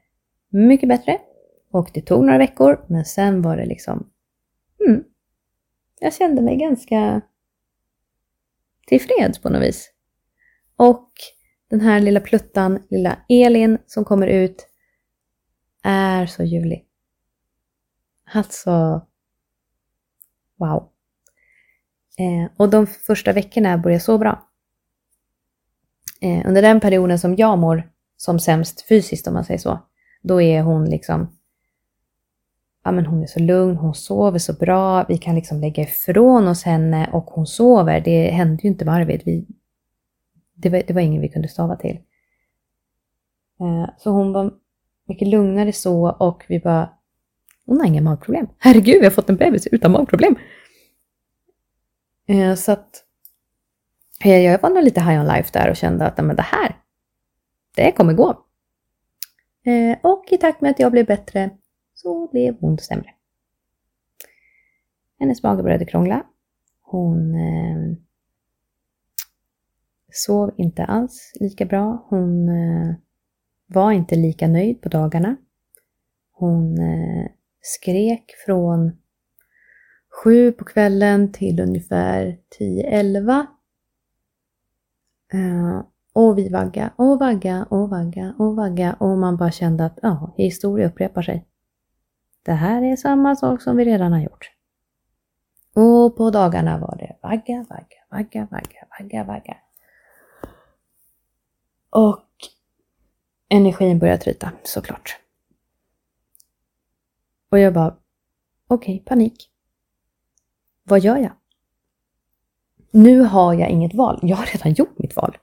[0.49, 1.19] mycket bättre
[1.71, 4.11] och det tog några veckor, men sen var det liksom,
[4.87, 5.05] mm,
[6.01, 7.21] jag kände mig ganska
[8.87, 9.91] tillfreds på något vis.
[10.77, 11.11] Och
[11.69, 14.69] den här lilla pluttan, lilla Elin som kommer ut,
[15.83, 16.87] är så ljuvlig.
[18.35, 19.07] Alltså,
[20.57, 20.91] wow.
[22.19, 24.49] Eh, och de första veckorna börjar så bra.
[26.25, 29.79] Eh, under den perioden som jag mår som sämst fysiskt om man säger så,
[30.23, 31.29] då är hon liksom
[32.85, 36.49] ja, men hon är så lugn, hon sover så bra, vi kan liksom lägga ifrån
[36.49, 38.01] oss henne och hon sover.
[38.01, 39.23] Det hände ju inte med Arvid.
[39.25, 39.47] Vi,
[40.55, 41.99] det, var, det var ingen vi kunde stava till.
[43.61, 44.53] Eh, så hon var
[45.09, 46.91] mycket lugnare så och vi bara,
[47.67, 48.47] hon har inga magproblem.
[48.59, 50.37] Herregud, vi har fått en bebis utan magproblem.
[52.27, 53.04] Eh, så att
[54.19, 56.77] jag var nog lite high on life där och kände att men det här,
[57.75, 58.45] det kommer gå.
[59.67, 61.51] Eh, och i takt med att jag blev bättre
[61.95, 63.11] så blev hon sämre.
[65.19, 66.23] Hennes mage började krångla.
[66.83, 67.97] Hon eh,
[70.13, 72.07] sov inte alls lika bra.
[72.09, 72.95] Hon eh,
[73.67, 75.37] var inte lika nöjd på dagarna.
[76.33, 77.27] Hon eh,
[77.61, 78.93] skrek från
[80.23, 83.47] sju på kvällen till ungefär 10-11.
[85.35, 85.83] Eh,
[86.13, 90.35] och vi vagga och vagga och vagga och vagga och man bara kände att ja,
[90.37, 91.47] historia upprepar sig.
[92.43, 94.51] Det här är samma sak som vi redan har gjort.
[95.75, 99.57] Och på dagarna var det vagga, vagga, vagga, vagga, vagga, vagga.
[101.91, 102.25] Och
[103.49, 105.19] energin började tryta såklart.
[107.51, 107.97] Och jag bara,
[108.67, 109.51] okej, okay, panik.
[110.83, 111.33] Vad gör jag?
[112.95, 114.19] Nu har jag inget val.
[114.23, 115.37] Jag har redan gjort mitt val.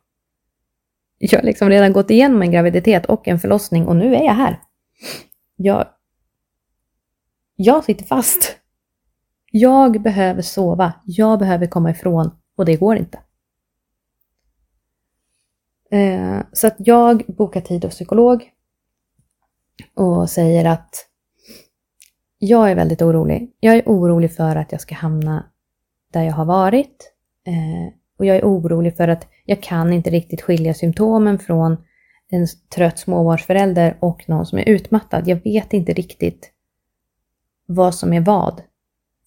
[1.17, 4.33] Jag har liksom redan gått igenom en graviditet och en förlossning och nu är jag
[4.33, 4.61] här.
[5.55, 5.87] Jag,
[7.55, 8.57] jag sitter fast.
[9.51, 10.93] Jag behöver sova.
[11.05, 13.19] Jag behöver komma ifrån och det går inte.
[15.91, 18.49] Eh, så att jag bokar tid hos psykolog
[19.95, 21.07] och säger att
[22.37, 23.55] jag är väldigt orolig.
[23.59, 25.51] Jag är orolig för att jag ska hamna
[26.11, 27.10] där jag har varit.
[27.47, 31.77] Eh, och jag är orolig för att jag kan inte riktigt skilja symptomen från
[32.29, 35.27] en trött småbarnsförälder och någon som är utmattad.
[35.27, 36.51] Jag vet inte riktigt
[37.65, 38.61] vad som är vad.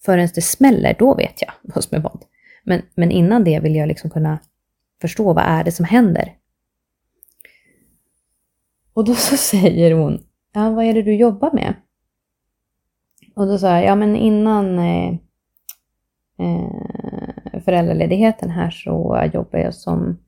[0.04, 2.24] Förrän det smäller, då vet jag vad som är vad.
[2.64, 4.38] Men, men innan det vill jag liksom kunna
[5.00, 6.36] förstå vad är det som händer.
[8.92, 11.74] Och då så säger hon, ja vad är det du jobbar med?
[13.36, 15.14] Och då sa jag, ja men innan eh,
[16.38, 16.93] eh,
[17.64, 20.18] föräldraledigheten här så jobbar jag som,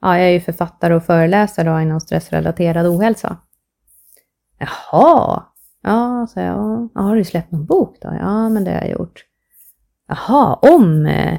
[0.00, 3.36] ja jag är ju författare och föreläsare då inom stressrelaterad ohälsa.
[4.58, 5.44] Jaha,
[5.82, 8.16] ja, sa jag, ja, har du släppt någon bok då?
[8.20, 9.24] Ja, men det har jag gjort.
[10.08, 11.38] Jaha, om, eh,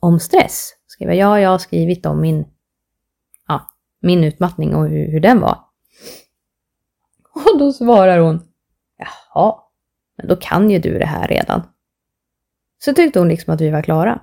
[0.00, 0.72] om stress?
[0.86, 2.44] Skrev jag, ja, jag har skrivit om min,
[3.48, 3.66] ja,
[4.00, 5.58] min utmattning och hur, hur den var.
[7.34, 8.40] Och då svarar hon,
[8.96, 9.54] jaha,
[10.16, 11.62] men då kan ju du det här redan.
[12.78, 14.20] Så tyckte hon liksom att vi var klara.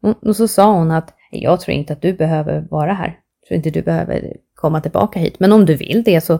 [0.00, 3.20] Och så sa hon att jag tror inte att du behöver vara här.
[3.40, 5.40] Jag tror inte du behöver komma tillbaka hit.
[5.40, 6.38] Men om du vill det så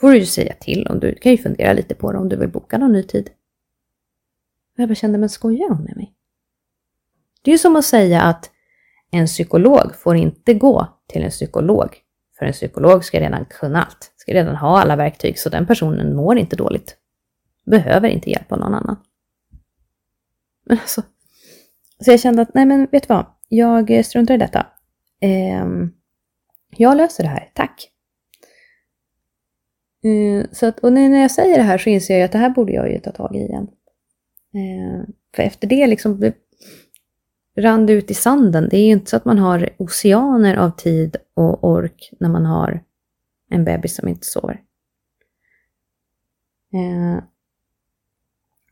[0.00, 2.36] får du ju säga till om du kan ju fundera lite på det om du
[2.36, 3.30] vill boka någon ny tid.
[4.76, 6.14] jag bara kände, men skojar hon med mig?
[7.42, 8.50] Det är ju som att säga att
[9.10, 11.98] en psykolog får inte gå till en psykolog.
[12.38, 16.16] För en psykolog ska redan kunna allt, ska redan ha alla verktyg, så den personen
[16.16, 16.96] mår inte dåligt.
[17.64, 18.96] Behöver inte hjälp av någon annan.
[20.64, 21.02] Men alltså,
[22.04, 24.66] så jag kände att, nej men vet du vad, jag struntar i detta.
[25.20, 25.66] Eh,
[26.76, 27.88] jag löser det här, tack.
[30.04, 32.50] Eh, så att, och när jag säger det här så inser jag att det här
[32.50, 33.68] borde jag ju ta tag i igen.
[34.54, 36.32] Eh, för efter det liksom
[37.56, 38.68] rann det ut i sanden.
[38.70, 42.46] Det är ju inte så att man har oceaner av tid och ork när man
[42.46, 42.84] har
[43.50, 44.60] en bebis som inte sover.
[46.72, 47.20] Ehm,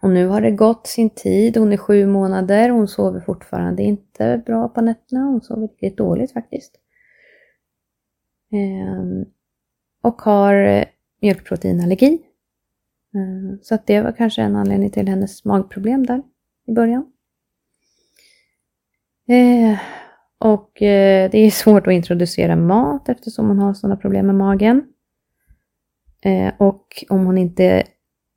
[0.03, 1.57] och nu har det gått sin tid.
[1.57, 2.69] Hon är sju månader.
[2.69, 5.21] Hon sover fortfarande inte bra på nätterna.
[5.21, 6.77] Hon sover riktigt dåligt faktiskt.
[8.53, 9.27] Eh,
[10.03, 10.85] och har eh,
[11.23, 12.23] mjölkproteinallergi.
[13.15, 16.23] Eh, så att det var kanske en anledning till hennes magproblem där
[16.67, 17.13] i början.
[19.29, 19.79] Eh,
[20.39, 24.85] och eh, det är svårt att introducera mat eftersom hon har sådana problem med magen.
[26.23, 27.85] Ehm, och om hon inte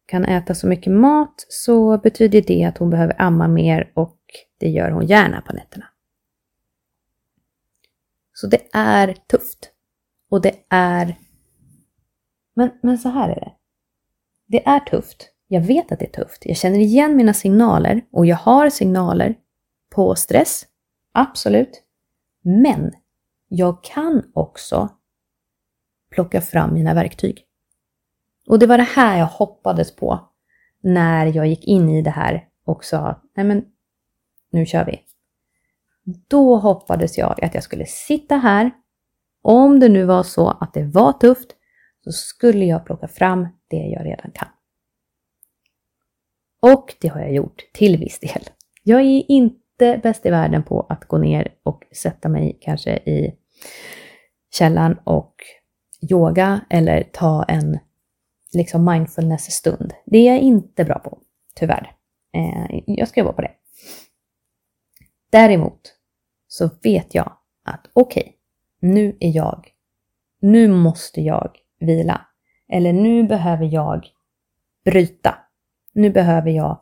[0.06, 4.20] kan äta så mycket mat så betyder det att hon behöver amma mer och
[4.60, 5.86] det gör hon gärna på nätterna.
[8.34, 9.72] Så det är tufft.
[10.30, 11.16] Och det är
[12.56, 13.52] men, men så här är det.
[14.48, 15.30] Det är tufft.
[15.48, 16.46] Jag vet att det är tufft.
[16.46, 19.36] Jag känner igen mina signaler och jag har signaler
[19.96, 20.66] på stress.
[21.12, 21.84] Absolut.
[22.42, 22.92] Men
[23.48, 24.90] jag kan också
[26.12, 27.46] plocka fram mina verktyg.
[28.48, 30.30] Och det var det här jag hoppades på
[30.82, 33.66] när jag gick in i det här och sa, nej men
[34.52, 35.02] nu kör vi.
[36.28, 38.72] Då hoppades jag att jag skulle sitta här,
[39.42, 41.56] om det nu var så att det var tufft,
[42.04, 44.48] så skulle jag plocka fram det jag redan kan.
[46.62, 48.50] Och det har jag gjort till viss del.
[48.84, 53.36] Jag är inte bäst i världen på att gå ner och sätta mig kanske i
[54.52, 55.36] källaren och
[56.12, 57.80] yoga eller ta en
[58.54, 59.94] liksom mindfulness-stund.
[60.06, 61.18] Det är jag inte bra på,
[61.56, 61.92] tyvärr.
[62.36, 63.52] Eh, jag ska jobba på det.
[65.30, 65.94] Däremot
[66.48, 67.34] så vet jag
[67.66, 68.34] att okej, okay,
[68.92, 69.68] nu är jag,
[70.42, 72.22] nu måste jag vila.
[72.70, 74.08] Eller nu behöver jag
[74.86, 75.36] bryta.
[75.94, 76.80] Nu behöver jag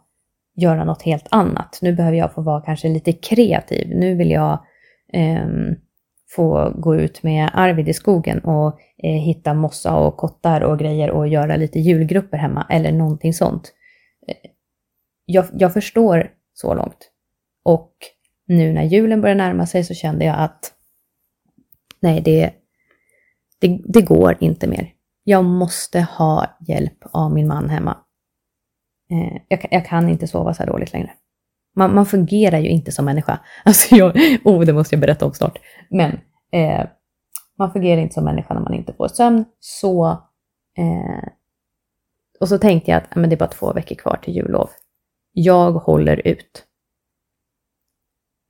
[0.56, 1.80] göra något helt annat.
[1.82, 3.96] Nu behöver jag få vara kanske lite kreativ.
[3.96, 4.66] Nu vill jag
[5.14, 5.48] eh,
[6.36, 11.12] få gå ut med Arvid i skogen och eh, hitta mossa och kottar och grejer
[11.12, 13.74] och göra lite julgrupper hemma eller någonting sånt.
[14.28, 14.52] Eh,
[15.26, 17.12] jag, jag förstår så långt.
[17.64, 17.94] Och
[18.48, 20.74] nu när julen börjar närma sig så kände jag att
[22.00, 22.54] nej, det,
[23.60, 24.94] det, det går inte mer.
[25.24, 27.98] Jag måste ha hjälp av min man hemma.
[29.12, 31.12] Eh, jag, jag, kan inte sova så här dåligt längre.
[31.76, 33.40] Man, man, fungerar ju inte som människa.
[33.66, 35.58] Alltså jag, oh, det måste jag berätta om snart.
[35.90, 36.12] Men
[36.52, 36.88] eh,
[37.58, 39.46] man fungerar inte som människa när man inte får sömn.
[39.60, 40.10] Så,
[40.78, 41.28] eh,
[42.40, 44.70] och så tänkte jag att men det är bara två veckor kvar till jullov.
[45.34, 46.66] Jag håller ut.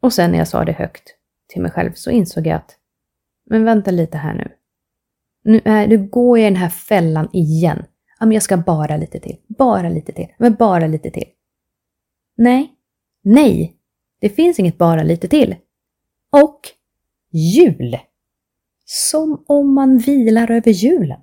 [0.02, 1.16] Och sen när jag sa det högt
[1.48, 2.78] till mig själv så insåg jag att,
[3.50, 4.52] men vänta lite här nu.
[5.44, 7.86] Nu, är, nu går jag i den här fällan igen.
[8.20, 9.38] Ja, men jag ska bara lite till.
[9.48, 10.28] Bara lite till.
[10.38, 11.28] Men bara lite till.
[12.38, 12.76] Nej.
[13.22, 13.78] Nej.
[14.20, 15.56] Det finns inget bara lite till.
[16.32, 16.60] Och
[17.32, 17.98] jul.
[18.86, 21.20] Som om man vilar över julen.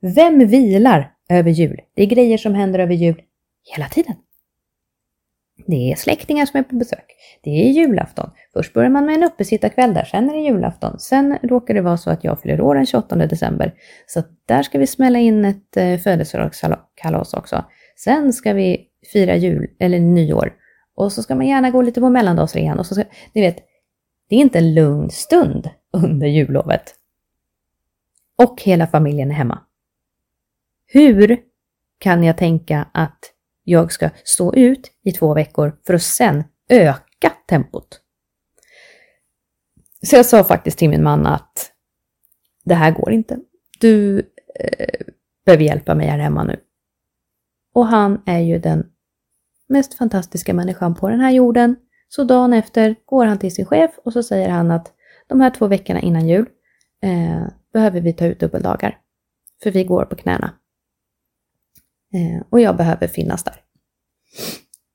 [0.00, 1.80] Vem vilar över jul?
[1.94, 3.22] Det är grejer som händer över jul
[3.74, 4.14] hela tiden.
[5.66, 7.04] Det är släktingar som är på besök.
[7.42, 8.30] Det är julafton.
[8.52, 10.98] Först börjar man med en uppesittarkväll där, sen är det julafton.
[10.98, 13.74] Sen råkar det vara så att jag fyller år den 28 december.
[14.06, 17.64] Så där ska vi smälla in ett eh, födelsedagskalas också.
[17.96, 20.52] Sen ska vi fira jul, eller nyår.
[20.94, 22.78] Och så ska man gärna gå lite på mellandagsrean.
[22.78, 23.56] Och så ska, ni vet,
[24.28, 26.94] det är inte en lugn stund under jullovet.
[28.36, 29.58] Och hela familjen är hemma.
[30.86, 31.40] Hur
[31.98, 33.32] kan jag tänka att
[33.64, 38.00] jag ska stå ut i två veckor för att sen öka tempot.
[40.02, 41.72] Så jag sa faktiskt till min man att
[42.64, 43.38] det här går inte.
[43.80, 44.18] Du
[44.60, 45.06] eh,
[45.44, 46.60] behöver hjälpa mig här hemma nu.
[47.72, 48.90] Och han är ju den
[49.74, 51.76] mest fantastiska människan på den här jorden.
[52.08, 54.92] Så dagen efter går han till sin chef och så säger han att
[55.26, 56.46] de här två veckorna innan jul
[57.02, 58.98] eh, behöver vi ta ut dubbeldagar.
[59.62, 60.54] För vi går på knäna.
[62.14, 63.56] Eh, och jag behöver finnas där.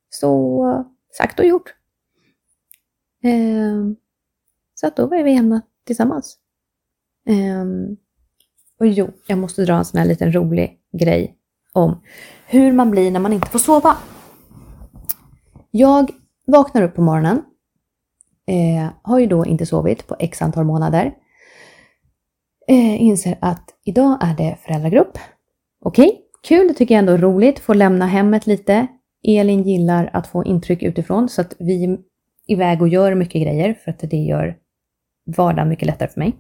[0.09, 0.85] Så
[1.17, 1.75] sagt och gjort.
[3.23, 3.85] Eh,
[4.73, 6.37] så att då var vi hemma tillsammans.
[7.27, 7.65] Eh,
[8.79, 11.35] och jo, jag måste dra en sån här liten rolig grej
[11.73, 12.01] om
[12.47, 13.97] hur man blir när man inte får sova.
[15.71, 16.11] Jag
[16.47, 17.41] vaknar upp på morgonen.
[18.47, 21.13] Eh, har ju då inte sovit på x antal månader.
[22.67, 25.17] Eh, inser att idag är det föräldragrupp.
[25.81, 27.59] Okej, okay, kul, det tycker jag ändå är roligt.
[27.59, 28.87] får lämna hemmet lite.
[29.23, 31.97] Elin gillar att få intryck utifrån så att vi är
[32.47, 34.57] iväg och gör mycket grejer för att det gör
[35.25, 36.35] vardagen mycket lättare för mig.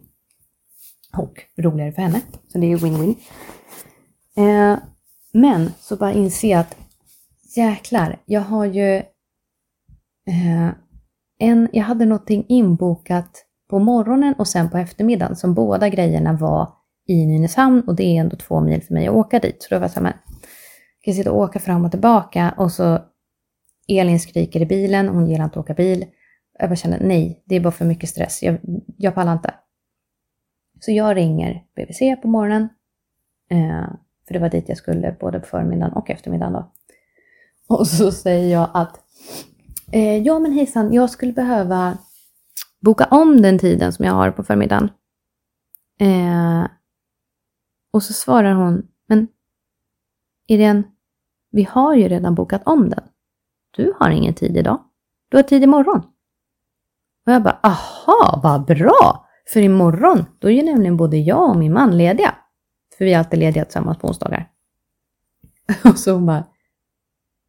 [1.17, 2.21] Och roligare för henne.
[2.47, 3.15] Så det är ju win-win.
[4.35, 4.79] Eh,
[5.33, 6.77] men så bara inse att
[7.55, 9.01] jäklar, jag har ju
[10.29, 10.69] eh,
[11.39, 16.73] en, jag hade någonting inbokat på morgonen och sen på eftermiddagen som båda grejerna var
[17.07, 19.63] i Nynäshamn och det är ändå två mil för mig att åka dit.
[19.63, 20.13] Så då var jag så här, men
[20.99, 22.99] jag kan sitta och åka fram och tillbaka och så
[23.87, 26.05] Elin skriker i bilen, hon gillar inte att åka bil.
[26.59, 28.57] Jag bara känner nej, det är bara för mycket stress, jag,
[28.97, 29.53] jag pallar inte.
[30.79, 32.69] Så jag ringer BVC på morgonen,
[33.49, 33.87] eh,
[34.27, 36.71] för det var dit jag skulle både på förmiddagen och eftermiddagen då.
[37.67, 38.99] Och så säger jag att
[39.91, 41.97] eh, ja men hejsan, jag skulle behöva
[42.81, 44.89] boka om den tiden som jag har på förmiddagen.
[45.99, 46.67] Eh,
[47.93, 49.27] och så svarar hon, men
[50.47, 50.83] Irene,
[51.51, 53.03] vi har ju redan bokat om den.
[53.71, 54.83] Du har ingen tid idag.
[55.29, 56.01] Du har tid imorgon.
[57.25, 59.25] Och jag bara, aha, vad bra!
[59.53, 62.35] För imorgon, då är ju nämligen både jag och min man lediga.
[62.97, 64.49] För vi är alltid lediga tillsammans på onsdagar.
[65.83, 66.43] Och så hon bara,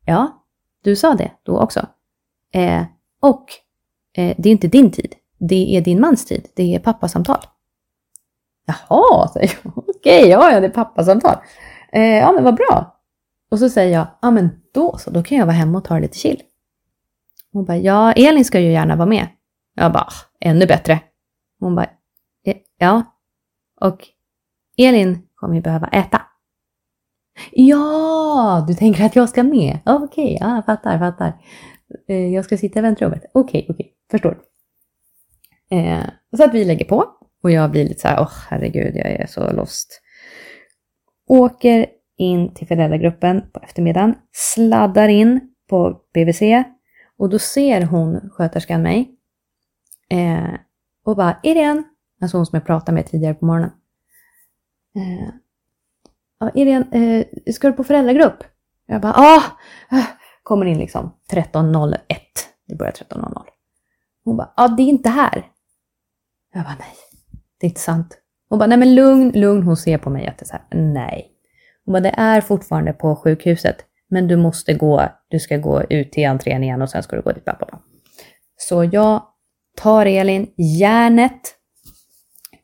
[0.07, 0.45] ja,
[0.83, 1.87] du sa det då också.
[2.53, 2.83] Eh,
[3.21, 3.45] och
[4.17, 7.45] eh, det är inte din tid, det är din mans tid, det är pappasamtal.
[8.67, 9.73] Jaha, säger jag.
[9.89, 11.37] Okej, ja, ja, det är pappasamtal.
[11.93, 12.97] Eh, ja, men vad bra.
[13.51, 15.95] Och så säger jag, ja men då så, då kan jag vara hemma och ta
[15.95, 16.43] det lite chill.
[17.53, 19.29] Hon bara, ja, Elin ska ju gärna vara med.
[19.75, 21.01] Jag bara, ah, ännu bättre.
[21.61, 21.87] Hon bara,
[22.45, 23.03] eh, ja.
[23.81, 24.09] Och
[24.77, 26.23] Elin kommer ju behöva äta.
[27.53, 29.79] Ja, du tänker att jag ska med?
[29.87, 31.33] Okej, okay, ja, fattar, fattar.
[32.09, 33.25] Eh, jag ska sitta i väntrummet.
[33.33, 34.41] Okej, okay, okej, okay, förstår.
[35.71, 36.05] Eh,
[36.37, 37.05] så att vi lägger på
[37.43, 40.03] och jag blir lite så här, åh oh, herregud, jag är så lost.
[41.27, 41.87] Åker
[42.17, 46.43] in till föräldragruppen på eftermiddagen, sladdar in på BVC
[47.17, 49.11] och då ser hon, sköterskan, mig
[50.11, 50.55] eh,
[51.05, 51.83] och bara Irene,
[52.23, 53.71] alltså hon som jag pratade med tidigare på morgonen.
[54.97, 55.29] Eh,
[56.41, 58.45] ja, Irene, eh, ska du på föräldragrupp?
[58.87, 59.43] Jag bara, ah!
[60.43, 61.97] Kommer in liksom 13.01.
[62.67, 63.43] Det börjar 13.00.
[64.25, 65.47] Hon bara, ja det är inte här.
[66.55, 66.95] Jag bara, nej,
[67.61, 68.19] det är inte sant.
[68.49, 69.63] Hon bara, nej men lugn, lugn.
[69.63, 71.33] Hon ser på mig att det är så här, nej.
[71.85, 73.77] Hon bara, det är fortfarande på sjukhuset,
[74.09, 77.23] men du måste gå, du ska gå ut till entrén igen och sen ska du
[77.23, 77.45] gå dit.
[77.45, 77.81] Pappa.
[78.57, 79.23] Så jag
[79.77, 81.55] tar Elin järnet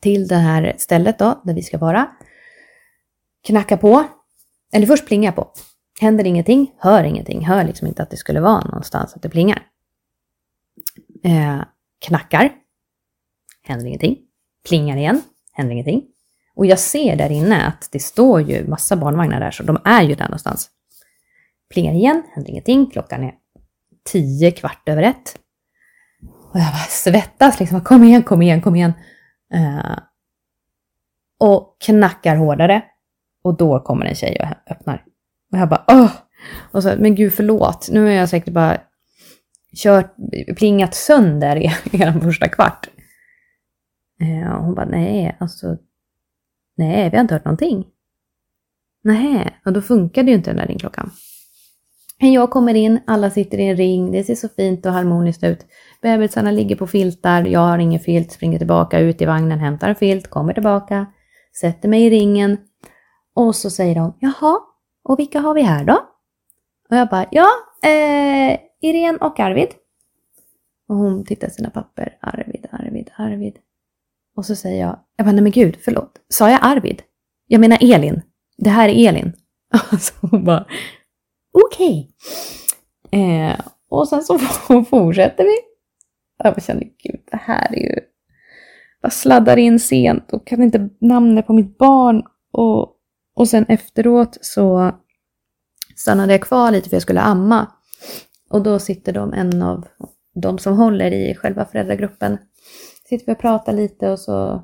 [0.00, 2.06] till det här stället då, där vi ska vara.
[3.46, 4.04] Knackar på,
[4.72, 5.52] eller först plingar jag på.
[6.00, 9.62] Händer ingenting, hör ingenting, hör liksom inte att det skulle vara någonstans att det plingar.
[11.24, 11.62] Eh,
[12.06, 12.52] knackar,
[13.62, 14.18] händer ingenting.
[14.68, 15.22] Plingar igen,
[15.52, 16.04] händer ingenting.
[16.54, 20.02] Och jag ser där inne att det står ju massa barnvagnar där, så de är
[20.02, 20.70] ju där någonstans.
[21.74, 22.90] Plingar igen, händer ingenting.
[22.90, 23.34] Klockan är
[24.04, 25.38] tio, kvart över ett.
[26.52, 27.80] Och jag bara svettas liksom.
[27.80, 28.92] Kom igen, kom igen, kom igen.
[29.54, 29.98] Eh,
[31.38, 32.84] och knackar hårdare.
[33.42, 35.04] Och då kommer en tjej och öppnar.
[35.52, 36.10] Och jag bara åh!
[36.72, 38.80] Och så, men gud förlåt, nu har jag säkert bara
[39.76, 40.14] kört,
[40.56, 42.88] plingat sönder i er första kvart.
[44.20, 45.76] Eh, och hon bara nej, alltså
[46.76, 47.86] Nej, vi har inte hört någonting.
[49.04, 51.10] Nej, och då funkade ju inte den där ringklockan.
[52.18, 55.66] Jag kommer in, alla sitter i en ring, det ser så fint och harmoniskt ut.
[56.02, 59.94] Bebisarna ligger på filtar, jag har ingen filt, springer tillbaka ut i vagnen, hämtar en
[59.94, 61.06] filt, kommer tillbaka,
[61.60, 62.58] sätter mig i ringen.
[63.34, 64.58] Och så säger de, jaha,
[65.08, 65.94] och vilka har vi här då?
[66.90, 67.48] Och jag bara, ja,
[67.82, 69.68] eh, Irene och Arvid.
[70.88, 73.58] Och hon tittar sina papper, Arvid, Arvid, Arvid.
[74.36, 76.20] Och så säger jag, jag bara, nej men gud, förlåt.
[76.28, 77.02] Sa jag Arvid?
[77.46, 78.22] Jag menar Elin.
[78.56, 79.32] Det här är Elin.
[80.00, 80.66] Så hon bara,
[81.52, 82.10] okej.
[83.04, 83.20] Okay.
[83.20, 84.38] Eh, och sen så
[84.90, 85.56] fortsätter vi.
[86.38, 88.00] Jag kände, gud, det här är ju...
[89.00, 92.22] Jag sladdar in sent och kan inte namnet på mitt barn.
[92.52, 92.95] Och,
[93.36, 94.92] och sen efteråt så
[95.96, 97.72] stannade jag kvar lite för jag skulle amma.
[98.50, 99.86] Och då sitter de, en av
[100.34, 102.38] de som håller i själva föräldragruppen,
[103.08, 104.62] sitter vi och pratar lite och så,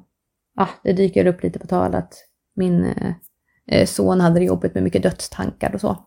[0.56, 2.14] ah, det dyker upp lite på tal att
[2.56, 2.84] min
[3.66, 6.06] eh, son hade det jobbigt med mycket dödstankar och så.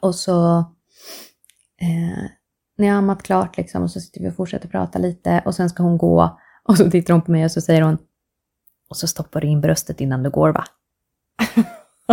[0.00, 0.58] Och så,
[1.80, 2.24] eh,
[2.76, 5.70] när jag ammat klart liksom, och så sitter vi och fortsätter prata lite och sen
[5.70, 7.98] ska hon gå och så tittar hon på mig och så säger hon,
[8.88, 10.64] och så stoppar du in bröstet innan du går va?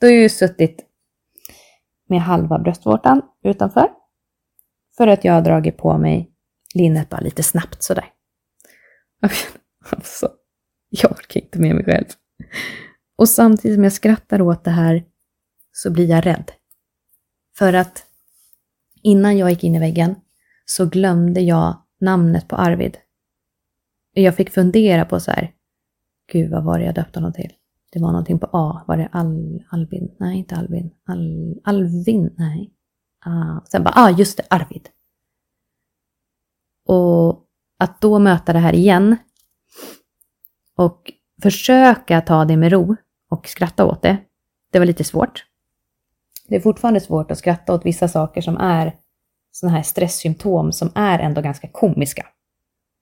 [0.00, 0.86] Då har jag ju suttit
[2.08, 3.88] med halva bröstvårtan utanför.
[4.96, 6.30] För att jag har dragit på mig
[6.74, 8.12] linnet bara lite snabbt sådär.
[9.90, 10.30] Alltså,
[10.88, 12.06] jag orkar inte med mig själv.
[13.16, 15.04] Och samtidigt som jag skrattar åt det här
[15.72, 16.52] så blir jag rädd.
[17.58, 18.06] För att
[19.02, 20.14] innan jag gick in i väggen
[20.64, 22.98] så glömde jag namnet på Arvid.
[24.12, 25.52] Jag fick fundera på så här,
[26.32, 27.52] gud vad var det jag döpte honom till?
[27.96, 28.84] Det var någonting på A.
[28.86, 30.14] Var det Al, Albin?
[30.18, 30.90] Nej, inte Albin.
[31.06, 32.34] Al, Alvin?
[32.38, 32.72] Nej.
[33.24, 34.88] Ah, sen bara, ah just det, Arvid.
[36.86, 37.44] Och
[37.78, 39.16] att då möta det här igen
[40.76, 42.96] och försöka ta det med ro
[43.30, 44.16] och skratta åt det,
[44.72, 45.46] det var lite svårt.
[46.48, 48.96] Det är fortfarande svårt att skratta åt vissa saker som är
[49.50, 52.26] sådana här stresssymptom som är ändå ganska komiska.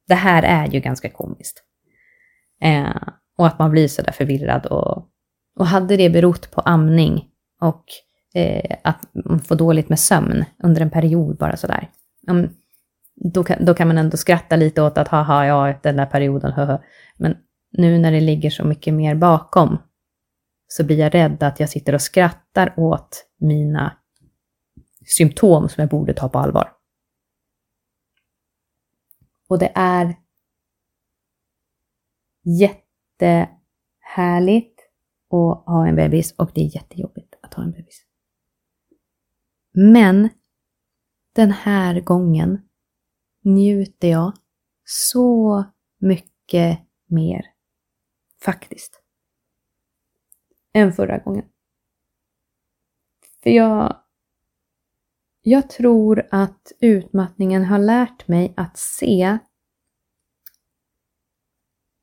[0.08, 1.64] Det här är ju ganska komiskt.
[2.60, 4.66] Eh, och att man blir sådär förvirrad.
[4.66, 5.08] Och,
[5.56, 7.28] och hade det berott på amning
[7.60, 7.84] och
[8.34, 11.90] eh, att man får dåligt med sömn under en period bara sådär.
[12.28, 12.48] Um,
[13.14, 16.52] då, kan, då kan man ändå skratta lite åt att haha, ja, den där perioden,
[16.52, 16.82] haha.
[17.16, 17.36] Men
[17.70, 19.78] nu när det ligger så mycket mer bakom
[20.68, 23.96] så blir jag rädd att jag sitter och skrattar åt mina
[25.06, 26.72] symptom som jag borde ta på allvar.
[29.48, 30.16] Och det är
[33.24, 34.80] jättehärligt
[35.30, 38.06] att ha en bebis och det är jättejobbigt att ha en bebis.
[39.72, 40.28] Men
[41.32, 42.68] den här gången
[43.42, 44.32] njuter jag
[44.84, 45.64] så
[45.98, 47.46] mycket mer
[48.40, 49.00] faktiskt
[50.72, 51.44] än förra gången.
[53.42, 53.96] För jag,
[55.42, 59.38] jag tror att utmattningen har lärt mig att se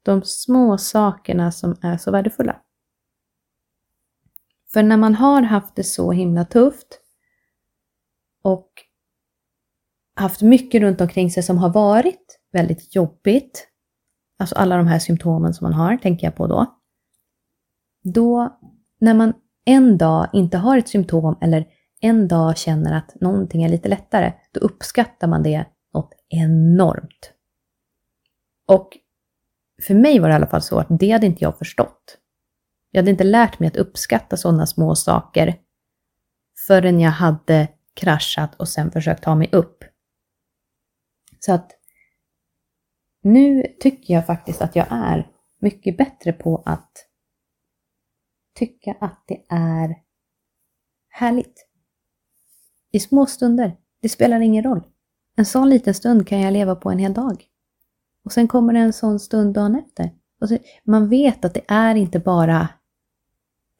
[0.03, 2.61] de små sakerna som är så värdefulla.
[4.73, 6.99] För när man har haft det så himla tufft
[8.41, 8.71] och
[10.15, 13.67] haft mycket runt omkring sig som har varit väldigt jobbigt,
[14.39, 16.77] alltså alla de här symptomen som man har, tänker jag på då.
[18.03, 18.59] Då,
[18.99, 19.33] när man
[19.65, 21.67] en dag inte har ett symptom eller
[22.01, 27.33] en dag känner att någonting är lite lättare, då uppskattar man det något enormt.
[28.67, 28.97] Och
[29.81, 32.17] för mig var det i alla fall så att det hade inte jag förstått.
[32.91, 35.59] Jag hade inte lärt mig att uppskatta sådana små saker
[36.67, 39.83] förrän jag hade kraschat och sen försökt ta mig upp.
[41.39, 41.71] Så att
[43.23, 46.91] nu tycker jag faktiskt att jag är mycket bättre på att
[48.55, 49.95] tycka att det är
[51.09, 51.67] härligt.
[52.91, 53.77] I små stunder.
[54.01, 54.83] Det spelar ingen roll.
[55.35, 57.50] En sån liten stund kan jag leva på en hel dag.
[58.25, 60.11] Och sen kommer det en sån stund dagen efter.
[60.41, 62.67] Och så, man vet att det är inte bara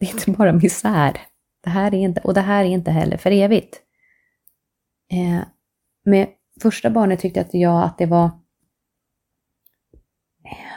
[0.02, 1.18] det är inte bara misär.
[1.64, 3.82] Det här är inte, och det här är inte heller för evigt.
[5.12, 5.42] Eh,
[6.06, 6.28] med
[6.62, 8.32] första barnet tyckte att jag att det var eh,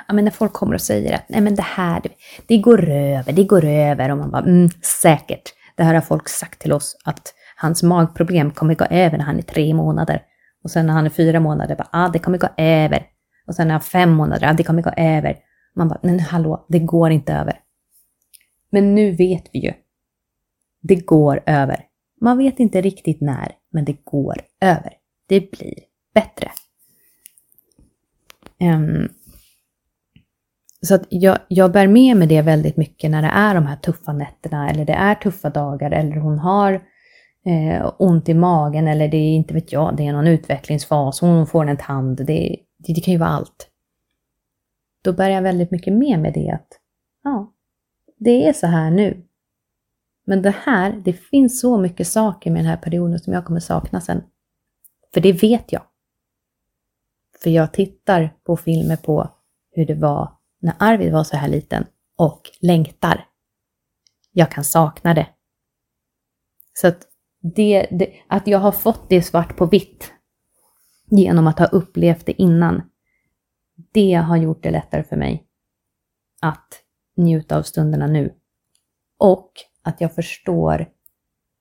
[0.09, 2.09] ja, men när folk kommer och säger att nej men det här, det,
[2.47, 4.69] det går över, det går över och man bara mm,
[5.03, 5.55] säkert.
[5.77, 9.39] Det här har folk sagt till oss att hans magproblem kommer gå över när han
[9.39, 10.23] är tre månader.
[10.65, 13.07] Och sen när han är fyra månader, bara, ah, det kommer gå över.
[13.47, 15.37] Och sen när han är fem månader, det kommer gå över.
[15.75, 17.61] Man bara, men hallå, det går inte över.
[18.71, 19.73] Men nu vet vi ju.
[20.83, 21.85] Det går över.
[22.21, 24.93] Man vet inte riktigt när, men det går över.
[25.29, 25.75] Det blir
[26.15, 26.51] bättre.
[28.61, 29.09] Um,
[30.85, 33.77] så att jag, jag bär med mig det väldigt mycket när det är de här
[33.77, 36.73] tuffa nätterna eller det är tuffa dagar eller hon har
[37.47, 41.47] eh, ont i magen eller det är inte vet jag, det är någon utvecklingsfas, hon
[41.47, 42.57] får en tand, det,
[42.87, 43.71] det, det kan ju vara allt.
[45.03, 46.81] Då bär jag väldigt mycket med mig det att
[47.23, 47.55] ja,
[48.17, 49.27] det är så här nu.
[50.27, 53.61] Men det här, det finns så mycket saker med den här perioden som jag kommer
[53.61, 54.23] sakna sen.
[55.15, 55.83] För det vet jag.
[57.43, 59.31] För jag tittar på filmer på
[59.71, 63.29] hur det var när Arvid var så här liten och längtar.
[64.33, 65.27] jag kan sakna det.
[66.73, 67.09] Så att,
[67.41, 70.13] det, det, att jag har fått det svart på vitt
[71.17, 72.83] genom att ha upplevt det innan,
[73.93, 75.47] det har gjort det lättare för mig
[76.41, 76.83] att
[77.17, 78.35] njuta av stunderna nu.
[79.19, 79.53] Och
[79.83, 80.91] att jag förstår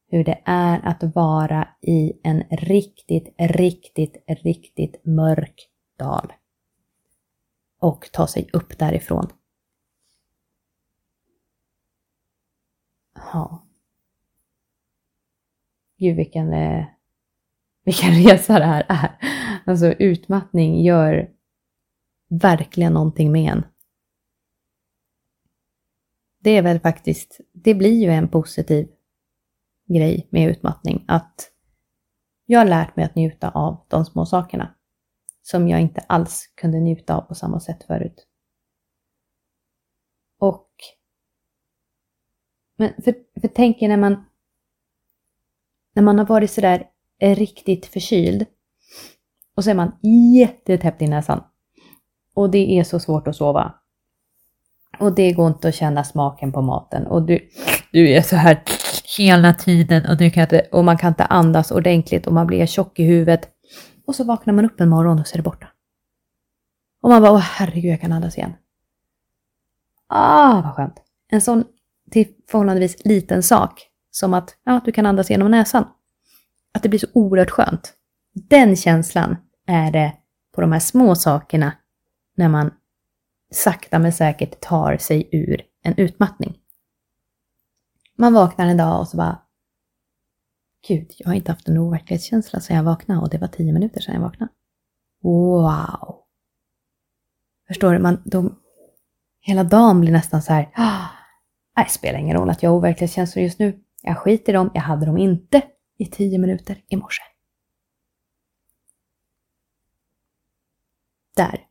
[0.08, 6.34] hur det är att vara i en riktigt, riktigt, riktigt mörk dal.
[7.80, 9.28] Och ta sig upp därifrån.
[13.16, 13.68] Ja.
[15.97, 16.86] Gud vilken, eh,
[17.84, 19.43] vilken resa det här är.
[19.66, 21.30] Alltså utmattning gör
[22.30, 23.66] verkligen någonting med en.
[26.39, 28.89] Det är väl faktiskt, det blir ju en positiv
[29.86, 31.51] grej med utmattning, att
[32.45, 34.76] jag har lärt mig att njuta av de små sakerna
[35.41, 38.28] som jag inte alls kunde njuta av på samma sätt förut.
[40.39, 40.70] Och
[42.76, 44.26] men för, för tänk er när man
[45.93, 46.89] när man har varit sådär
[47.20, 48.45] riktigt förkyld
[49.56, 49.91] och så är man
[50.36, 51.43] jättetäppt i näsan.
[52.34, 53.74] Och det är så svårt att sova.
[54.99, 57.49] Och det går inte att känna smaken på maten och du,
[57.91, 58.64] du är så här
[59.18, 62.66] hela tiden och, du kan inte, och man kan inte andas ordentligt och man blir
[62.66, 63.49] tjock i huvudet.
[64.08, 65.68] Och så vaknar man upp en morgon och så är det borta.
[67.01, 68.54] Och man bara, åh herregud, jag kan andas igen.
[70.08, 71.01] Ah, vad skönt.
[71.30, 71.64] En sån
[72.12, 75.86] till förhållandevis liten sak som att ja, du kan andas genom näsan.
[76.74, 77.93] Att det blir så oerhört skönt.
[78.34, 79.36] Den känslan
[79.68, 80.14] är det
[80.56, 81.74] på de här små sakerna
[82.36, 82.72] när man
[83.52, 86.58] sakta men säkert tar sig ur en utmattning.
[88.18, 89.40] Man vaknar en dag och så bara
[90.88, 94.02] Gud, jag har inte haft en overklighetskänsla sedan jag vaknade och det var tio minuter
[94.02, 94.52] sedan jag vaknade.
[95.22, 96.24] Wow!
[97.68, 98.00] Förstår du?
[98.00, 98.60] Man, de,
[99.42, 101.08] hela dagen blir nästan så här, ah,
[101.76, 103.80] det spelar ingen roll att jag har overklighetskänslor just nu.
[104.02, 105.62] Jag skiter i dem, jag hade dem inte
[105.98, 107.22] i tio minuter i morse.
[111.36, 111.68] Där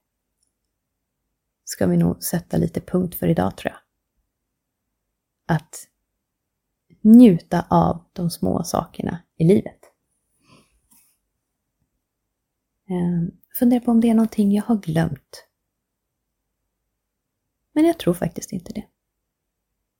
[1.65, 3.81] ska vi nog sätta lite punkt för idag tror jag.
[5.57, 5.89] Att
[7.01, 9.79] njuta av de små sakerna i livet.
[12.89, 15.47] Ehm, fundera på om det är någonting jag har glömt.
[17.73, 18.85] Men jag tror faktiskt inte det.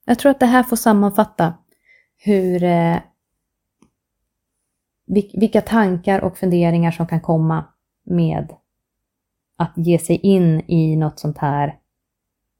[0.05, 1.57] Jag tror att det här får sammanfatta
[2.17, 3.01] hur, eh,
[5.33, 7.65] vilka tankar och funderingar som kan komma
[8.03, 8.55] med
[9.63, 11.79] att ge sig in i något sånt här,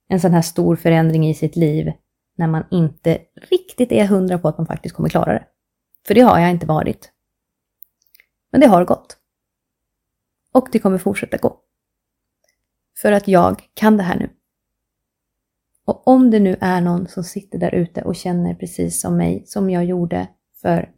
[0.07, 1.91] en sån här stor förändring i sitt liv
[2.35, 5.45] när man inte riktigt är hundra på att man faktiskt kommer klara det.
[6.07, 7.11] För det har jag inte varit.
[8.51, 9.17] Men det har gått.
[10.51, 11.59] Och det kommer fortsätta gå.
[13.01, 14.29] För att jag kan det här nu.
[15.85, 19.43] Och om det nu är någon som sitter där ute och känner precis som mig,
[19.45, 20.27] som jag gjorde
[20.61, 20.91] för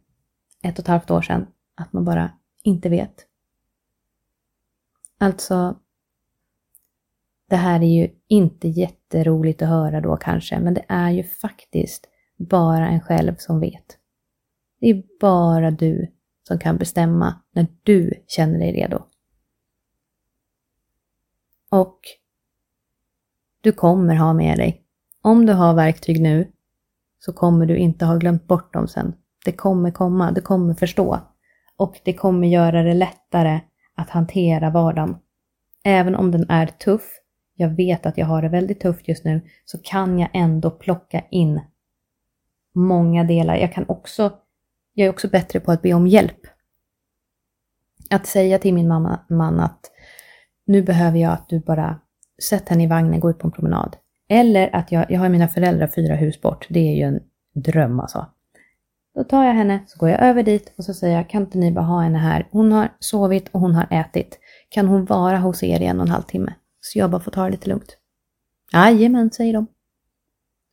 [0.62, 2.30] ett och ett halvt år sedan, att man bara
[2.62, 3.26] inte vet.
[5.18, 5.80] Alltså,
[7.48, 12.08] det här är ju inte jätteroligt att höra då kanske, men det är ju faktiskt
[12.38, 13.98] bara en själv som vet.
[14.80, 19.02] Det är bara du som kan bestämma när du känner dig redo.
[21.70, 22.00] Och
[23.60, 24.82] du kommer ha med dig.
[25.22, 26.52] Om du har verktyg nu
[27.18, 29.14] så kommer du inte ha glömt bort dem sen.
[29.44, 31.20] Det kommer komma, du kommer förstå.
[31.76, 33.60] Och det kommer göra det lättare
[33.94, 35.16] att hantera vardagen.
[35.84, 37.02] Även om den är tuff,
[37.56, 41.24] jag vet att jag har det väldigt tufft just nu, så kan jag ändå plocka
[41.30, 41.60] in
[42.74, 43.56] många delar.
[43.56, 44.32] Jag kan också,
[44.94, 46.40] jag är också bättre på att be om hjälp.
[48.10, 49.90] Att säga till min mamma, man att
[50.66, 52.00] nu behöver jag att du bara
[52.42, 53.96] sätter henne i vagnen, går ut på en promenad.
[54.28, 57.20] Eller att jag, jag har mina föräldrar fyra hus bort, det är ju en
[57.54, 58.26] dröm alltså.
[59.14, 61.58] Då tar jag henne, så går jag över dit och så säger jag, kan inte
[61.58, 62.48] ni bara ha henne här?
[62.50, 64.38] Hon har sovit och hon har ätit.
[64.68, 66.52] Kan hon vara hos er i en och en halv timme?
[66.86, 67.98] Så jag bara får ta det lite lugnt.
[68.72, 69.66] Jajamän, säger de.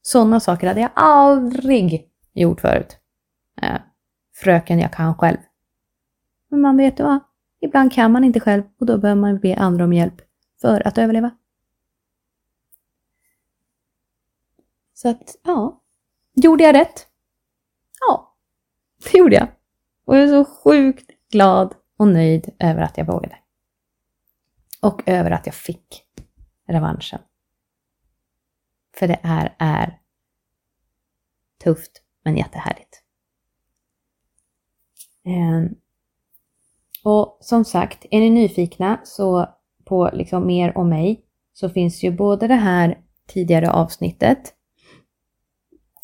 [0.02, 2.98] Sådana saker hade jag aldrig gjort förut.
[3.62, 3.82] Äh,
[4.34, 5.38] fröken, jag kan själv.
[6.50, 7.20] Men man vet ju vad,
[7.60, 10.22] ibland kan man inte själv och då behöver man be andra om hjälp
[10.62, 11.32] för att överleva.
[14.94, 15.82] Så att, ja.
[16.34, 17.08] Gjorde jag rätt?
[18.00, 18.36] Ja,
[19.12, 19.48] det gjorde jag.
[20.06, 23.43] Och jag är så sjukt glad och nöjd över att jag vågade.
[24.84, 26.04] Och över att jag fick
[26.68, 27.20] revanschen.
[28.96, 30.00] För det här är
[31.64, 31.92] tufft
[32.24, 33.04] men jättehärligt.
[35.26, 35.70] Ehm,
[37.04, 39.50] och som sagt, är ni nyfikna så
[39.86, 44.54] på liksom mer om mig så finns ju både det här tidigare avsnittet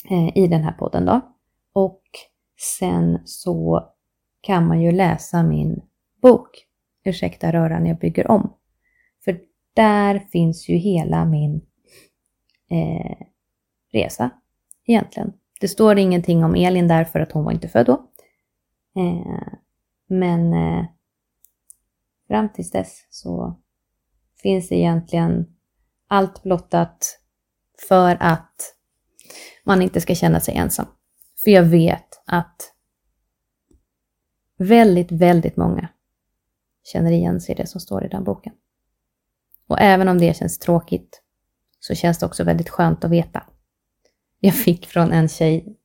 [0.09, 1.21] eh, i den här podden då.
[1.73, 2.03] Och
[2.77, 3.89] sen så
[4.41, 5.81] kan man ju läsa min
[6.21, 6.65] bok
[7.03, 8.53] Ursäkta röran jag bygger om.
[9.79, 11.61] Där finns ju hela min
[12.69, 13.25] eh,
[13.91, 14.29] resa
[14.85, 15.33] egentligen.
[15.59, 17.93] Det står ingenting om Elin där för att hon var inte född då.
[18.95, 19.53] Eh,
[20.07, 20.85] men eh,
[22.27, 23.59] fram tills dess så
[24.41, 25.55] finns det egentligen
[26.07, 27.19] allt blottat
[27.87, 28.75] för att
[29.63, 30.85] man inte ska känna sig ensam.
[31.43, 32.73] För jag vet att
[34.57, 35.89] väldigt, väldigt många
[36.83, 38.53] känner igen sig i det som står i den boken.
[39.69, 41.21] Och även om det känns tråkigt
[41.79, 43.43] så känns det också väldigt skönt att veta.
[44.39, 45.77] Jag fick från en tjej,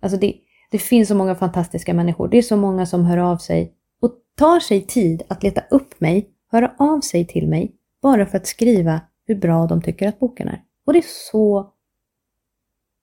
[0.00, 0.34] alltså det,
[0.70, 2.28] det finns så många fantastiska människor.
[2.28, 6.00] Det är så många som hör av sig och tar sig tid att leta upp
[6.00, 10.18] mig, höra av sig till mig, bara för att skriva hur bra de tycker att
[10.18, 10.62] boken är.
[10.86, 11.72] Och det är så...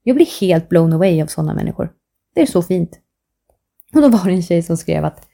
[0.03, 1.93] Jag blir helt blown away av sådana människor.
[2.35, 2.99] Det är så fint.
[3.93, 5.27] Och då var det en tjej som skrev att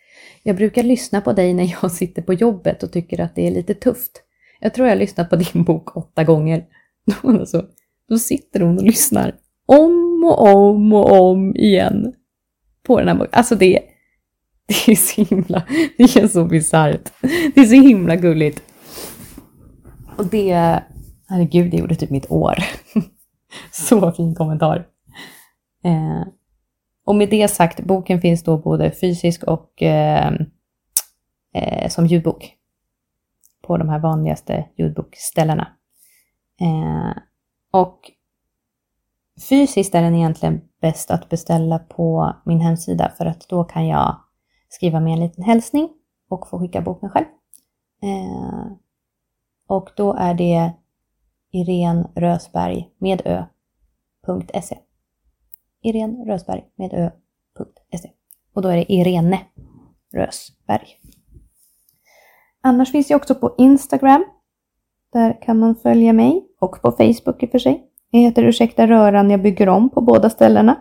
[0.43, 3.52] jag brukar lyssna på dig när jag sitter på jobbet och tycker att det är
[3.52, 4.22] lite tufft.
[4.60, 6.66] Jag tror jag har lyssnat på din bok åtta gånger.
[7.24, 7.66] Alltså,
[8.10, 9.36] då sitter hon och lyssnar
[9.66, 12.14] om och om och om igen
[12.84, 13.30] på den här boken.
[13.34, 13.80] Alltså det,
[14.68, 15.64] det är så himla,
[15.97, 17.12] det känns så bisarrt.
[17.56, 18.64] Det är så himla gulligt.
[20.18, 20.53] Och det,
[21.30, 22.56] herregud, det gjorde typ mitt år.
[23.72, 24.88] så fin kommentar.
[25.84, 26.28] Eh,
[27.06, 30.34] och med det sagt, boken finns då både fysisk och eh,
[31.56, 32.55] eh, som ljudbok
[33.68, 35.68] på de här vanligaste ljudbokställena.
[36.61, 37.22] Eh,
[37.72, 38.11] och
[39.49, 44.16] fysiskt är den egentligen bäst att beställa på min hemsida för att då kan jag
[44.70, 45.89] skriva med en liten hälsning
[46.30, 47.26] och få skicka boken själv.
[48.01, 48.72] Eh,
[49.68, 50.74] och då är det
[51.51, 54.78] Irene Rösberg med ö.se.
[55.82, 58.11] Irene Rösberg med ö.se.
[58.53, 59.39] Och då är det Irene
[60.13, 60.88] Rösberg.
[62.68, 64.26] Annars finns jag också på Instagram.
[65.13, 67.89] Där kan man följa mig och på Facebook i och för sig.
[68.09, 70.76] Jag heter Ursäkta röran jag bygger om på båda ställena.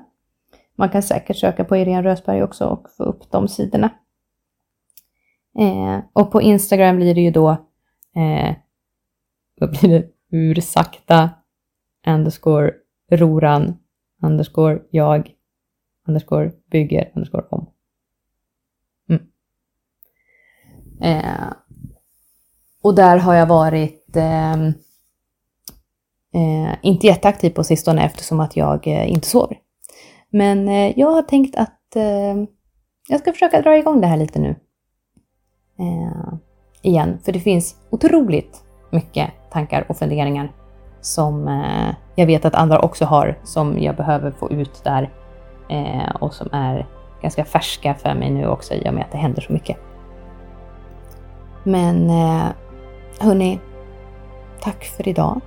[0.76, 3.90] Man kan säkert söka på Irene Rösberg också och få upp de sidorna.
[5.58, 7.50] Eh, och på Instagram blir det ju då,
[8.16, 8.54] eh,
[9.60, 11.30] vad blir det, ursakta
[12.06, 12.72] underscore
[13.10, 13.76] roran
[14.22, 15.34] underscore jag
[16.08, 17.66] underscore bygger underscore om.
[19.08, 19.22] Mm.
[21.00, 21.52] Eh,
[22.84, 24.52] och där har jag varit eh,
[26.34, 29.58] eh, inte jätteaktiv på sistone eftersom att jag eh, inte sover.
[30.30, 32.44] Men eh, jag har tänkt att eh,
[33.08, 34.56] jag ska försöka dra igång det här lite nu.
[35.78, 36.34] Eh,
[36.82, 40.52] igen, för det finns otroligt mycket tankar och funderingar
[41.00, 45.10] som eh, jag vet att andra också har som jag behöver få ut där
[45.68, 46.86] eh, och som är
[47.22, 49.76] ganska färska för mig nu också i och med att det händer så mycket.
[51.64, 52.46] Men eh,
[53.18, 53.60] hörni,
[54.60, 55.40] tack för idag.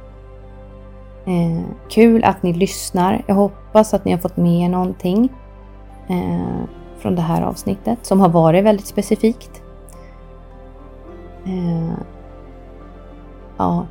[1.26, 3.24] Eh, kul att ni lyssnar.
[3.28, 5.30] Jag hoppas att ni har fått med er någonting
[6.07, 6.64] eh,
[6.98, 9.61] från det här avsnittet som har varit väldigt specifikt.
[11.45, 11.94] Eh,
[13.57, 13.85] ja,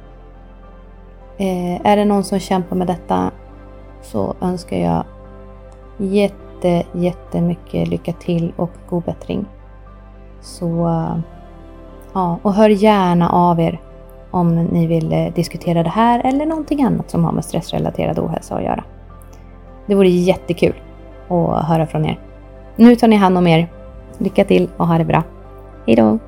[1.38, 3.30] Eh, är det någon som kämpar med detta
[4.02, 5.04] så önskar jag
[5.98, 9.46] jätte, jättemycket lycka till och god bättring.
[10.40, 11.18] Så eh,
[12.16, 13.80] ja, och hör gärna av er
[14.30, 18.54] om ni vill eh, diskutera det här eller någonting annat som har med stressrelaterad ohälsa
[18.54, 18.84] att göra.
[19.86, 20.74] Det vore jättekul
[21.28, 22.20] att höra från er.
[22.76, 23.72] Nu tar ni hand om er.
[24.18, 25.22] Lycka till och ha det bra.
[25.86, 26.18] Hejdå!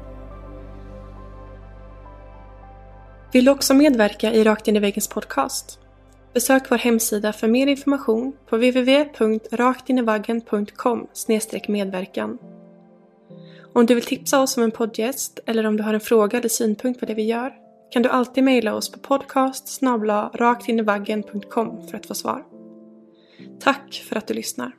[3.32, 5.78] Vill du också medverka i Rakt in i väggens podcast?
[6.35, 11.06] Besök vår hemsida för mer information på www.raktinivaggen.com
[11.69, 12.39] medverkan.
[13.79, 16.49] Om du vill tipsa oss om en poddgäst eller om du har en fråga eller
[16.49, 17.53] synpunkt på det vi gör
[17.91, 19.83] kan du alltid mejla oss på podcast
[20.35, 22.45] raktinivaggen.com för att få svar.
[23.61, 24.73] Tack för att du lyssnar!